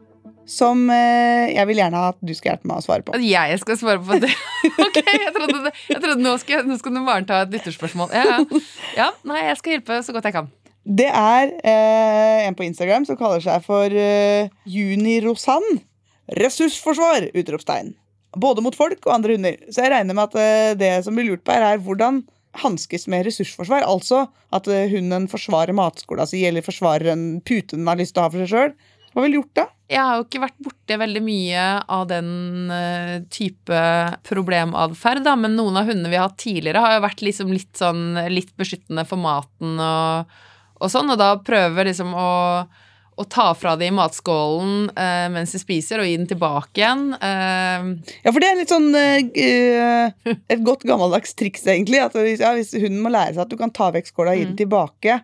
som 0.50 0.88
eh, 0.94 1.52
jeg 1.54 1.68
vil 1.70 1.82
gjerne 1.82 2.06
at 2.12 2.18
du 2.22 2.34
skal 2.38 2.54
hjelpe 2.54 2.70
meg 2.70 2.82
å 2.82 2.86
svare 2.86 3.06
på. 3.06 3.14
At 3.18 3.26
jeg 3.26 3.60
skal 3.62 3.78
svare 3.80 4.02
på 4.04 4.18
det? 4.24 4.32
Ok, 4.86 4.98
jeg 5.02 5.34
trodde, 5.36 5.60
det, 5.68 5.72
jeg 5.90 6.02
trodde 6.02 6.24
nå, 6.24 6.34
skal, 6.42 6.66
nå 6.68 6.78
skal 6.80 6.96
du 6.96 7.02
Maren 7.04 7.28
ta 7.30 7.44
et 7.46 7.54
lytterspørsmål. 7.54 8.12
Ja, 8.16 8.26
ja. 8.40 8.64
ja, 8.98 9.08
nei, 9.28 9.46
jeg 9.48 9.62
skal 9.62 9.78
hjelpe 9.78 10.02
så 10.06 10.16
godt 10.16 10.28
jeg 10.30 10.36
kan. 10.36 10.50
Det 10.82 11.08
er 11.08 11.52
eh, 11.62 12.48
en 12.48 12.58
på 12.58 12.66
Instagram 12.66 13.06
som 13.06 13.18
kaller 13.20 13.44
seg 13.44 13.62
for 13.66 13.94
eh, 13.94 14.50
Junirosan. 14.66 15.66
Ressursforsvar! 16.42 17.30
Utropstegn. 17.38 17.94
Både 18.42 18.64
mot 18.64 18.76
folk 18.76 19.04
og 19.06 19.14
andre 19.14 19.36
hunder. 19.36 19.58
Så 19.70 19.84
jeg 19.84 19.94
regner 19.94 20.18
med 20.18 20.32
at 20.32 20.38
eh, 20.42 20.78
det 20.80 20.94
som 21.06 21.18
blir 21.18 21.30
lurt 21.30 21.44
på 21.46 21.54
her, 21.54 21.68
er 21.74 21.84
hvordan 21.84 22.24
hanskes 22.64 23.08
med 23.12 23.26
ressursforsvar. 23.28 23.86
Altså 23.88 24.26
at 24.56 24.68
eh, 24.72 24.90
hunden 24.92 25.28
forsvarer 25.32 25.76
matskolen 25.78 26.30
si, 26.30 26.44
eller 26.48 26.66
forsvarer 26.66 27.14
en 27.14 27.26
pute 27.46 27.78
den 27.78 27.88
har 27.88 28.00
lyst 28.00 28.16
til 28.16 28.24
å 28.24 28.28
ha 28.28 28.34
for 28.34 28.44
seg 28.44 28.52
sjøl. 28.52 28.74
Hva 29.12 29.26
ville 29.26 29.36
du 29.36 29.42
gjort 29.42 29.60
da? 29.60 29.68
Jeg 29.92 30.00
har 30.00 30.20
jo 30.20 30.24
ikke 30.24 30.40
vært 30.46 30.60
borti 30.64 30.98
veldig 31.02 31.22
mye 31.26 31.64
av 31.92 32.06
den 32.08 32.30
eh, 32.72 33.16
type 33.34 33.82
problematferd, 34.28 35.26
da, 35.28 35.34
men 35.40 35.58
noen 35.60 35.82
av 35.82 35.90
hundene 35.90 36.12
vi 36.14 36.20
har 36.20 36.30
hatt 36.30 36.40
tidligere, 36.40 36.84
har 36.84 36.96
jo 36.96 37.04
vært 37.08 37.26
liksom 37.28 37.52
litt 37.52 37.74
sånn 37.80 38.06
litt 38.32 38.54
beskyttende 38.60 39.04
for 39.10 39.20
maten 39.20 39.76
og, 39.84 40.32
og 40.80 40.94
sånn, 40.94 41.12
og 41.12 41.20
da 41.20 41.34
prøver 41.44 41.92
liksom 41.92 42.16
å 42.16 42.30
å 43.20 43.26
ta 43.30 43.52
fra 43.54 43.76
dem 43.78 43.98
matskålen 44.00 44.88
eh, 44.98 45.28
mens 45.30 45.52
de 45.54 45.60
spiser, 45.62 46.00
og 46.02 46.08
gi 46.08 46.16
den 46.18 46.30
tilbake 46.32 46.80
igjen. 46.80 47.12
Eh, 47.14 48.16
Ja, 48.24 48.32
for 48.32 48.40
det 48.42 48.48
er 48.50 48.58
litt 48.58 48.72
sånn 48.72 48.88
eh, 48.96 50.32
Et 50.32 50.64
godt 50.66 50.86
gammeldags 50.88 51.36
triks, 51.38 51.68
egentlig. 51.68 52.00
At 52.02 52.16
hvis, 52.18 52.42
ja, 52.42 52.54
hvis 52.58 52.72
hunden 52.74 53.02
må 53.04 53.12
lære 53.14 53.36
seg 53.36 53.44
at 53.44 53.52
du 53.52 53.58
kan 53.60 53.74
ta 53.76 53.92
vekk 53.94 54.10
skåla 54.10 54.34
og 54.34 54.40
gi 54.40 54.48
den 54.48 54.58
tilbake. 54.64 55.20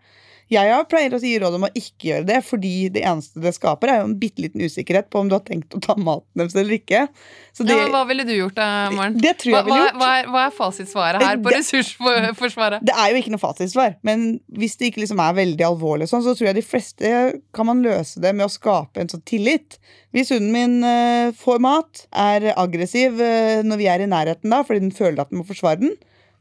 Jeg 0.50 0.86
pleier 0.88 1.12
å 1.12 1.20
gi 1.20 1.34
råd 1.44 1.56
om 1.58 1.66
å 1.68 1.70
ikke 1.76 2.08
gjøre 2.08 2.26
det, 2.30 2.38
fordi 2.48 2.70
det 2.96 3.02
eneste 3.04 3.42
det 3.44 3.52
skaper, 3.58 3.92
er 3.92 3.98
jo 4.00 4.06
en 4.08 4.14
bitte 4.22 4.40
liten 4.46 4.62
usikkerhet 4.64 5.10
på 5.12 5.20
om 5.20 5.28
du 5.28 5.36
har 5.36 5.42
tenkt 5.44 5.76
å 5.76 5.82
ta 5.84 5.96
maten 6.00 6.40
deres 6.40 6.56
eller 6.56 6.78
ikke. 6.78 7.02
Så 7.58 7.66
det, 7.68 7.76
ja, 7.76 7.90
hva 7.92 8.06
ville 8.08 8.24
du 8.24 8.32
gjort 8.32 8.56
da, 8.56 8.68
Maren? 8.96 9.18
det 9.20 9.34
tror 9.42 9.52
jeg 9.52 9.58
hva, 9.58 9.66
ville 9.68 9.82
gjort. 9.84 10.00
hva, 10.00 10.10
er, 10.22 10.30
hva 10.32 10.46
er 10.48 10.56
fasitsvaret 10.56 11.26
her 11.28 11.42
på 11.44 11.52
Det- 11.52 11.58
ressursforsvaret? 11.60 12.86
Det 12.88 12.96
er 12.96 13.12
jo 13.12 13.22
ikke 13.22 13.34
noe 13.36 13.44
fasitsvar, 13.44 13.96
men 14.08 14.26
hvis 14.56 14.78
det 14.80 14.92
ikke 14.94 15.04
liksom 15.04 15.20
er 15.26 15.38
veldig 15.42 15.68
alvorlig, 15.68 16.08
sånn, 16.12 16.24
så 16.24 16.36
tror 16.38 16.52
jeg 16.52 16.60
de 16.62 16.66
fleste 16.66 17.14
kan 17.58 17.68
man 17.68 17.84
løse 17.84 18.22
det 18.24 18.32
med 18.38 18.48
å 18.48 18.54
skape 18.54 19.04
en 19.04 19.12
sånn 19.12 19.26
tillit. 19.28 19.80
Hvis 20.16 20.32
hunden 20.32 20.52
min 20.56 20.78
eh, 20.88 21.32
får 21.38 21.60
mat, 21.60 22.06
er 22.16 22.54
aggressiv 22.56 23.20
eh, 23.20 23.64
når 23.68 23.78
vi 23.84 23.90
er 23.92 24.06
i 24.06 24.10
nærheten 24.16 24.54
da, 24.54 24.64
fordi 24.64 24.86
den 24.88 24.96
føler 24.96 25.22
at 25.26 25.34
den 25.34 25.42
må 25.42 25.48
forsvare 25.50 25.82
den, 25.84 25.98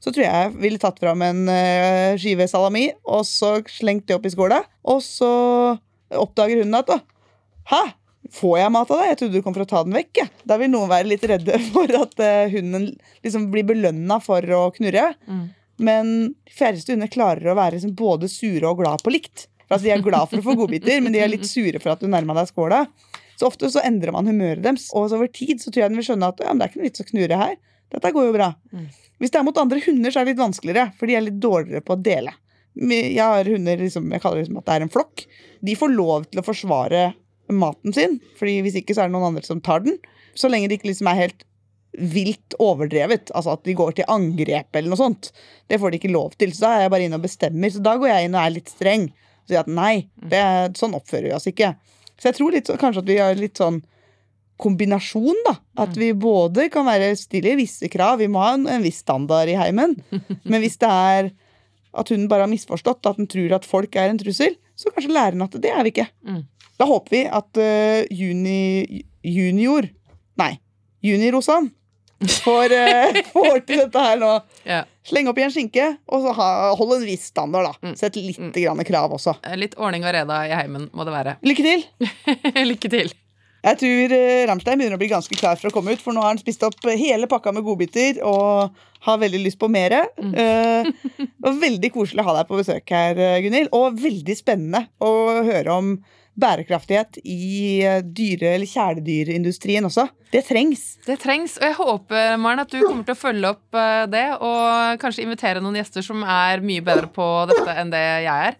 så 0.06 0.12
tror 0.14 0.22
jeg 0.22 0.30
jeg 0.38 0.54
ville 0.62 0.78
tatt 0.78 1.00
fram 1.02 1.22
en 1.26 1.48
eh, 1.50 2.14
skive 2.20 2.46
salami 2.46 2.86
og 3.02 3.24
så 3.26 3.56
slengt 3.66 4.06
det 4.06 4.14
opp 4.14 4.28
i 4.28 4.30
skåla. 4.30 4.60
Og 4.86 5.00
så 5.02 5.30
oppdager 6.14 6.62
hunden 6.62 6.78
at 6.78 6.92
Hæ? 7.66 7.80
Får 8.36 8.56
jeg 8.58 8.72
mat 8.74 8.90
av 8.90 9.00
deg? 9.00 9.08
Jeg 9.10 9.18
trodde 9.18 9.38
du 9.38 9.42
kom 9.42 9.54
for 9.54 9.64
å 9.64 9.68
ta 9.70 9.80
den 9.86 9.94
vekk. 9.94 10.20
Ja. 10.20 10.26
Da 10.46 10.58
vil 10.58 10.70
noen 10.70 10.90
være 10.90 11.10
litt 11.10 11.26
redde 11.26 11.58
for 11.72 11.90
at 11.98 12.22
eh, 12.22 12.54
hunden 12.54 12.88
liksom 13.26 13.50
blir 13.50 13.66
belønna 13.66 14.20
for 14.22 14.54
å 14.54 14.68
knurre. 14.74 15.08
Mm. 15.26 15.44
Men 15.82 16.14
de 16.30 16.54
færreste 16.54 16.94
hunder 16.94 17.10
klarer 17.10 17.50
å 17.50 17.58
være 17.58 17.76
liksom 17.76 17.94
både 17.98 18.30
sure 18.30 18.70
og 18.70 18.80
glad 18.82 19.02
på 19.02 19.14
likt. 19.14 19.48
For 19.66 19.76
altså, 19.76 19.88
De 19.88 19.94
er 19.96 20.06
glad 20.06 20.30
for 20.30 20.38
å 20.38 20.46
få 20.46 20.54
godbiter, 20.58 21.02
men 21.02 21.14
de 21.14 21.22
er 21.22 21.30
litt 21.32 21.46
sure 21.48 21.82
for 21.82 21.96
at 21.96 22.02
du 22.02 22.06
nærma 22.10 22.38
deg 22.38 22.50
skåla. 22.50 22.84
Så 23.36 23.50
ofte 23.50 23.68
så 23.72 23.82
endrer 23.84 24.14
man 24.14 24.28
humøret 24.30 24.62
deres, 24.64 24.88
og 24.94 25.10
så 25.10 25.18
over 25.18 25.28
tid 25.28 25.60
så 25.60 25.70
tror 25.70 25.84
jeg 25.84 25.92
den 25.92 26.00
vil 26.00 26.06
skjønne 26.06 26.30
at 26.30 26.38
ja, 26.40 26.52
men 26.52 26.62
det 26.62 26.68
er 26.68 26.72
ikke 26.72 26.80
noe 26.80 26.88
vits 26.88 27.02
å 27.02 27.08
knurre 27.10 27.40
her. 27.42 27.56
Dette 27.94 28.12
går 28.12 28.26
jo 28.28 28.34
bra. 28.34 28.50
Mm. 28.72 28.86
Hvis 29.22 29.32
det 29.32 29.38
er 29.40 29.46
mot 29.46 29.58
andre 29.62 29.80
hunder, 29.84 30.12
så 30.12 30.20
er 30.20 30.26
det 30.26 30.34
litt 30.34 30.42
vanskeligere, 30.42 30.90
for 30.98 31.08
de 31.08 31.14
er 31.16 31.24
litt 31.24 31.38
dårligere 31.40 31.84
på 31.86 31.94
å 31.96 32.02
dele. 32.02 32.34
Jeg 32.76 33.22
har 33.22 33.48
hunder 33.48 33.78
liksom, 33.80 34.10
jeg 34.12 34.20
kaller 34.20 34.42
det 34.42 34.46
liksom 34.46 34.58
at 34.60 34.66
det 34.68 34.74
er 34.74 34.84
en 34.84 34.92
flokk. 34.92 35.22
De 35.64 35.76
får 35.80 35.94
lov 35.94 36.26
til 36.28 36.42
å 36.42 36.44
forsvare 36.44 37.04
maten 37.48 37.94
sin, 37.94 38.18
Fordi 38.36 38.58
hvis 38.66 38.80
ikke 38.82 38.94
så 38.96 39.04
er 39.04 39.08
det 39.08 39.14
noen 39.14 39.30
andre 39.30 39.46
som 39.46 39.60
tar 39.64 39.84
den. 39.84 39.96
Så 40.36 40.50
lenge 40.50 40.68
det 40.68 40.80
ikke 40.80 40.90
liksom 40.90 41.08
er 41.12 41.20
helt 41.22 41.44
vilt 41.96 42.56
overdrevet, 42.60 43.30
altså 43.32 43.54
at 43.54 43.62
de 43.64 43.72
går 43.78 43.94
til 43.96 44.08
angrep 44.12 44.76
eller 44.76 44.92
noe 44.92 45.00
sånt. 45.00 45.30
Det 45.70 45.78
får 45.80 45.94
de 45.94 46.00
ikke 46.02 46.12
lov 46.12 46.34
til. 46.36 46.52
Så 46.52 46.66
da 46.66 46.72
er 46.74 46.82
jeg 46.84 46.92
bare 46.92 47.06
inne 47.08 47.16
og 47.16 47.24
bestemmer. 47.24 47.72
Så 47.72 47.80
da 47.80 47.94
går 47.96 48.10
jeg 48.10 48.26
inn 48.28 48.36
og 48.36 48.42
er 48.42 48.56
litt 48.58 48.68
streng. 48.74 49.06
Og 49.46 49.48
sier 49.52 49.62
at 49.62 49.70
nei, 49.70 50.08
det, 50.20 50.42
sånn 50.76 50.96
oppfører 50.98 51.30
vi 51.30 51.36
oss 51.38 51.48
ikke. 51.48 51.72
Så 52.18 52.28
jeg 52.28 52.36
tror 52.36 52.52
litt, 52.52 52.66
så- 52.68 52.76
kanskje 52.76 53.00
at 53.04 53.08
vi 53.08 53.16
har 53.22 53.34
litt 53.38 53.56
sånn 53.56 53.80
kombinasjon, 54.60 55.36
da. 55.46 55.56
At 55.84 55.96
vi 56.00 56.12
både 56.16 56.68
kan 56.72 56.86
være 56.88 57.12
stille 57.20 57.52
i 57.54 57.58
visse 57.60 57.88
krav, 57.92 58.18
vi 58.22 58.28
må 58.32 58.40
ha 58.44 58.54
en, 58.56 58.66
en 58.70 58.84
viss 58.84 59.02
standard 59.04 59.48
i 59.52 59.56
heimen. 59.58 59.96
Men 60.50 60.62
hvis 60.64 60.78
det 60.80 60.88
er 60.90 61.30
at 61.96 62.10
hun 62.12 62.26
bare 62.28 62.44
har 62.44 62.50
misforstått, 62.52 63.06
at 63.08 63.16
hun 63.20 63.28
tror 63.32 63.54
at 63.56 63.64
folk 63.68 63.94
er 63.96 64.10
en 64.12 64.18
trussel, 64.20 64.56
så 64.76 64.90
kanskje 64.92 65.14
lærer 65.16 65.32
hun 65.38 65.46
at 65.46 65.54
det 65.62 65.70
er 65.72 65.80
vi 65.86 65.92
ikke. 65.94 66.08
Mm. 66.28 66.42
Da 66.76 66.84
håper 66.90 67.14
vi 67.14 67.22
at 67.32 67.56
uh, 67.56 68.02
juni, 68.12 69.04
junior 69.24 69.86
Nei, 70.36 70.50
junirosan 71.00 71.70
får, 72.42 72.72
uh, 72.76 73.20
får 73.32 73.62
til 73.64 73.80
dette 73.86 74.02
her 74.04 74.20
nå. 74.20 74.34
Ja. 74.68 74.82
Slenge 75.08 75.32
opp 75.32 75.40
i 75.40 75.46
en 75.46 75.52
skinke, 75.54 75.86
og 76.12 76.26
så 76.26 76.34
ha, 76.36 76.48
hold 76.76 76.98
en 76.98 77.06
viss 77.08 77.30
standard, 77.32 77.70
da. 77.70 77.88
Mm. 77.88 77.94
Sett 77.96 78.18
litt 78.20 78.36
Mm. 78.42 78.50
grann 78.52 78.84
krav 78.84 79.14
også. 79.16 79.38
Litt 79.56 79.78
ordning 79.80 80.04
og 80.04 80.12
reda 80.12 80.42
i 80.44 80.52
heimen 80.52 80.90
må 80.92 81.06
det 81.08 81.14
være. 81.16 81.36
Lykke 81.48 81.64
til! 81.64 81.86
Lykke 82.72 82.92
til. 82.92 83.14
Jeg 83.66 83.78
tror 83.80 84.12
eh, 84.14 84.44
Ramstein 84.46 84.78
begynner 84.78 84.94
å 84.94 85.00
bli 85.00 85.08
ganske 85.10 85.36
klar 85.38 85.58
for 85.58 85.70
å 85.70 85.74
komme 85.74 85.96
ut, 85.96 86.02
for 86.02 86.14
nå 86.14 86.22
har 86.22 86.30
han 86.30 86.38
spist 86.38 86.62
opp 86.66 86.84
eh, 86.86 86.98
hele 87.00 87.26
pakka 87.30 87.50
med 87.54 87.64
godbiter 87.66 88.20
og 88.26 88.76
har 89.06 89.18
veldig 89.18 89.40
lyst 89.42 89.58
på 89.58 89.70
mere. 89.70 90.04
Mm. 90.22 90.92
var 91.42 91.58
veldig 91.62 91.90
koselig 91.94 92.22
å 92.22 92.28
ha 92.28 92.36
deg 92.38 92.50
på 92.50 92.60
besøk 92.60 92.94
her, 92.94 93.18
Gunhild, 93.42 93.72
og 93.74 93.98
veldig 94.02 94.36
spennende 94.38 94.84
å 95.02 95.10
høre 95.46 95.74
om 95.74 95.90
bærekraftighet 96.36 97.18
i 97.24 97.80
dyre- 98.04 98.54
eller 98.56 98.68
kjæledyrindustrien 98.68 99.86
også. 99.88 100.06
Det 100.34 100.42
trengs. 100.46 100.82
Det 101.06 101.16
trengs, 101.22 101.56
og 101.58 101.66
jeg 101.66 101.78
håper 101.78 102.34
Maren, 102.42 102.64
at 102.66 102.74
du 102.74 102.80
kommer 102.82 103.06
til 103.06 103.16
å 103.16 103.20
følge 103.20 103.52
opp 103.54 103.78
det, 104.12 104.26
og 104.44 105.00
kanskje 105.02 105.24
invitere 105.24 105.62
noen 105.64 105.78
gjester 105.80 106.04
som 106.04 106.22
er 106.22 106.62
mye 106.66 106.84
bedre 106.84 107.08
på 107.14 107.30
dette 107.50 107.78
enn 107.80 107.94
det 107.94 108.04
jeg 108.26 108.50
er. 108.50 108.58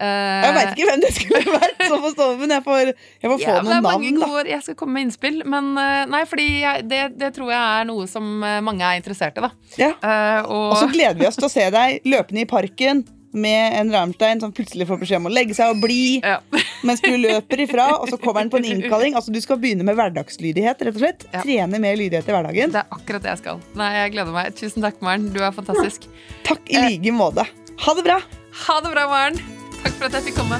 Eh, 0.00 0.44
Jeg 0.44 0.54
veit 0.56 0.70
ikke 0.74 0.88
hvem 0.90 1.02
det 1.04 1.10
skulle 1.14 1.42
vært, 1.58 1.82
så 1.86 1.98
får 2.02 2.14
stå, 2.16 2.28
men 2.40 2.54
jeg 2.56 2.64
får, 2.66 2.92
jeg 2.94 3.30
får 3.30 3.38
få 3.38 3.48
ja, 3.48 3.56
noen 3.62 3.86
navn, 3.86 4.20
gode, 4.24 4.44
Jeg 4.50 4.62
skal 4.66 4.78
komme 4.80 4.98
med 4.98 5.08
innspill, 5.08 5.42
men 5.46 5.72
eh, 5.80 6.04
nei, 6.10 6.24
fordi 6.30 6.48
jeg, 6.64 6.86
det, 6.90 7.02
det 7.20 7.32
tror 7.36 7.52
jeg 7.54 7.60
er 7.62 7.90
noe 7.90 8.06
som 8.10 8.30
eh, 8.42 8.60
mange 8.64 8.86
er 8.86 9.00
interessert 9.02 9.38
i, 9.38 9.44
da. 9.44 9.52
Ja. 9.80 9.92
Uh, 10.02 10.40
og, 10.50 10.64
Og 10.72 10.78
så 10.82 10.88
gleder 10.94 11.18
vi 11.20 11.28
oss 11.28 11.38
til 11.38 11.48
å 11.48 11.52
se 11.52 11.68
deg 11.74 12.08
løpende 12.08 12.42
i 12.42 12.48
parken 12.50 13.04
med 13.34 13.74
en 13.80 13.88
Rammstein 13.90 14.38
som 14.38 14.52
plutselig 14.54 14.86
får 14.86 15.00
beskjed 15.00 15.18
om 15.18 15.26
å 15.26 15.32
legge 15.34 15.56
seg 15.58 15.72
og 15.74 15.80
bli 15.82 16.20
ja. 16.22 16.36
mens 16.86 17.02
du 17.02 17.10
løper 17.18 17.64
ifra, 17.64 17.88
og 17.98 18.06
så 18.12 18.18
kommer 18.22 18.44
han 18.44 18.52
på 18.52 18.60
en 18.60 18.68
innkalling. 18.70 19.16
Altså 19.18 19.34
Du 19.34 19.40
skal 19.42 19.58
begynne 19.62 19.86
med 19.86 19.98
hverdagslydighet, 19.98 20.84
rett 20.86 20.94
og 20.94 21.02
slett. 21.02 21.26
Ja. 21.32 21.42
Trene 21.42 21.82
mer 21.82 21.98
lydighet 21.98 22.30
i 22.30 22.36
hverdagen. 22.36 22.74
Det 22.76 22.84
er 22.84 22.94
akkurat 22.94 23.26
det 23.26 23.34
jeg 23.34 23.42
skal. 23.42 23.60
Nei, 23.78 23.90
jeg 23.98 24.14
gleder 24.14 24.38
meg. 24.38 24.54
Tusen 24.60 24.86
takk, 24.86 25.02
Maren. 25.02 25.26
Du 25.34 25.42
er 25.42 25.50
fantastisk. 25.56 26.06
Takk 26.46 26.70
i 26.70 26.78
like 26.86 27.16
måte. 27.16 27.48
Ha 27.88 27.98
det 27.98 28.06
bra! 28.06 28.22
Ha 28.68 28.80
det 28.86 28.94
bra, 28.94 29.08
Maren. 29.10 29.53
Takk 29.84 29.96
for 29.98 30.08
at 30.08 30.14
jeg 30.16 30.30
fikk 30.30 30.38
komme. 30.40 30.58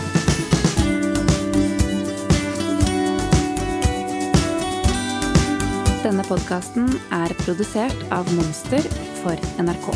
Denne 6.05 6.25
podkasten 6.29 6.91
er 7.17 7.33
produsert 7.41 8.03
av 8.13 8.29
Monster 8.37 8.85
for 9.23 9.41
NRK. 9.57 9.89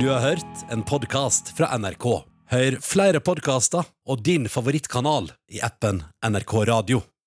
Du 0.00 0.08
har 0.08 0.20
hørt 0.24 0.64
en 0.72 0.82
podkast 0.82 1.52
fra 1.54 1.70
NRK. 1.78 2.08
Hør 2.50 2.80
flere 2.82 3.20
podkaster 3.22 3.86
og 4.08 4.26
din 4.26 4.50
favorittkanal 4.50 5.30
i 5.54 5.62
appen 5.62 6.02
NRK 6.26 6.54
Radio. 6.72 7.04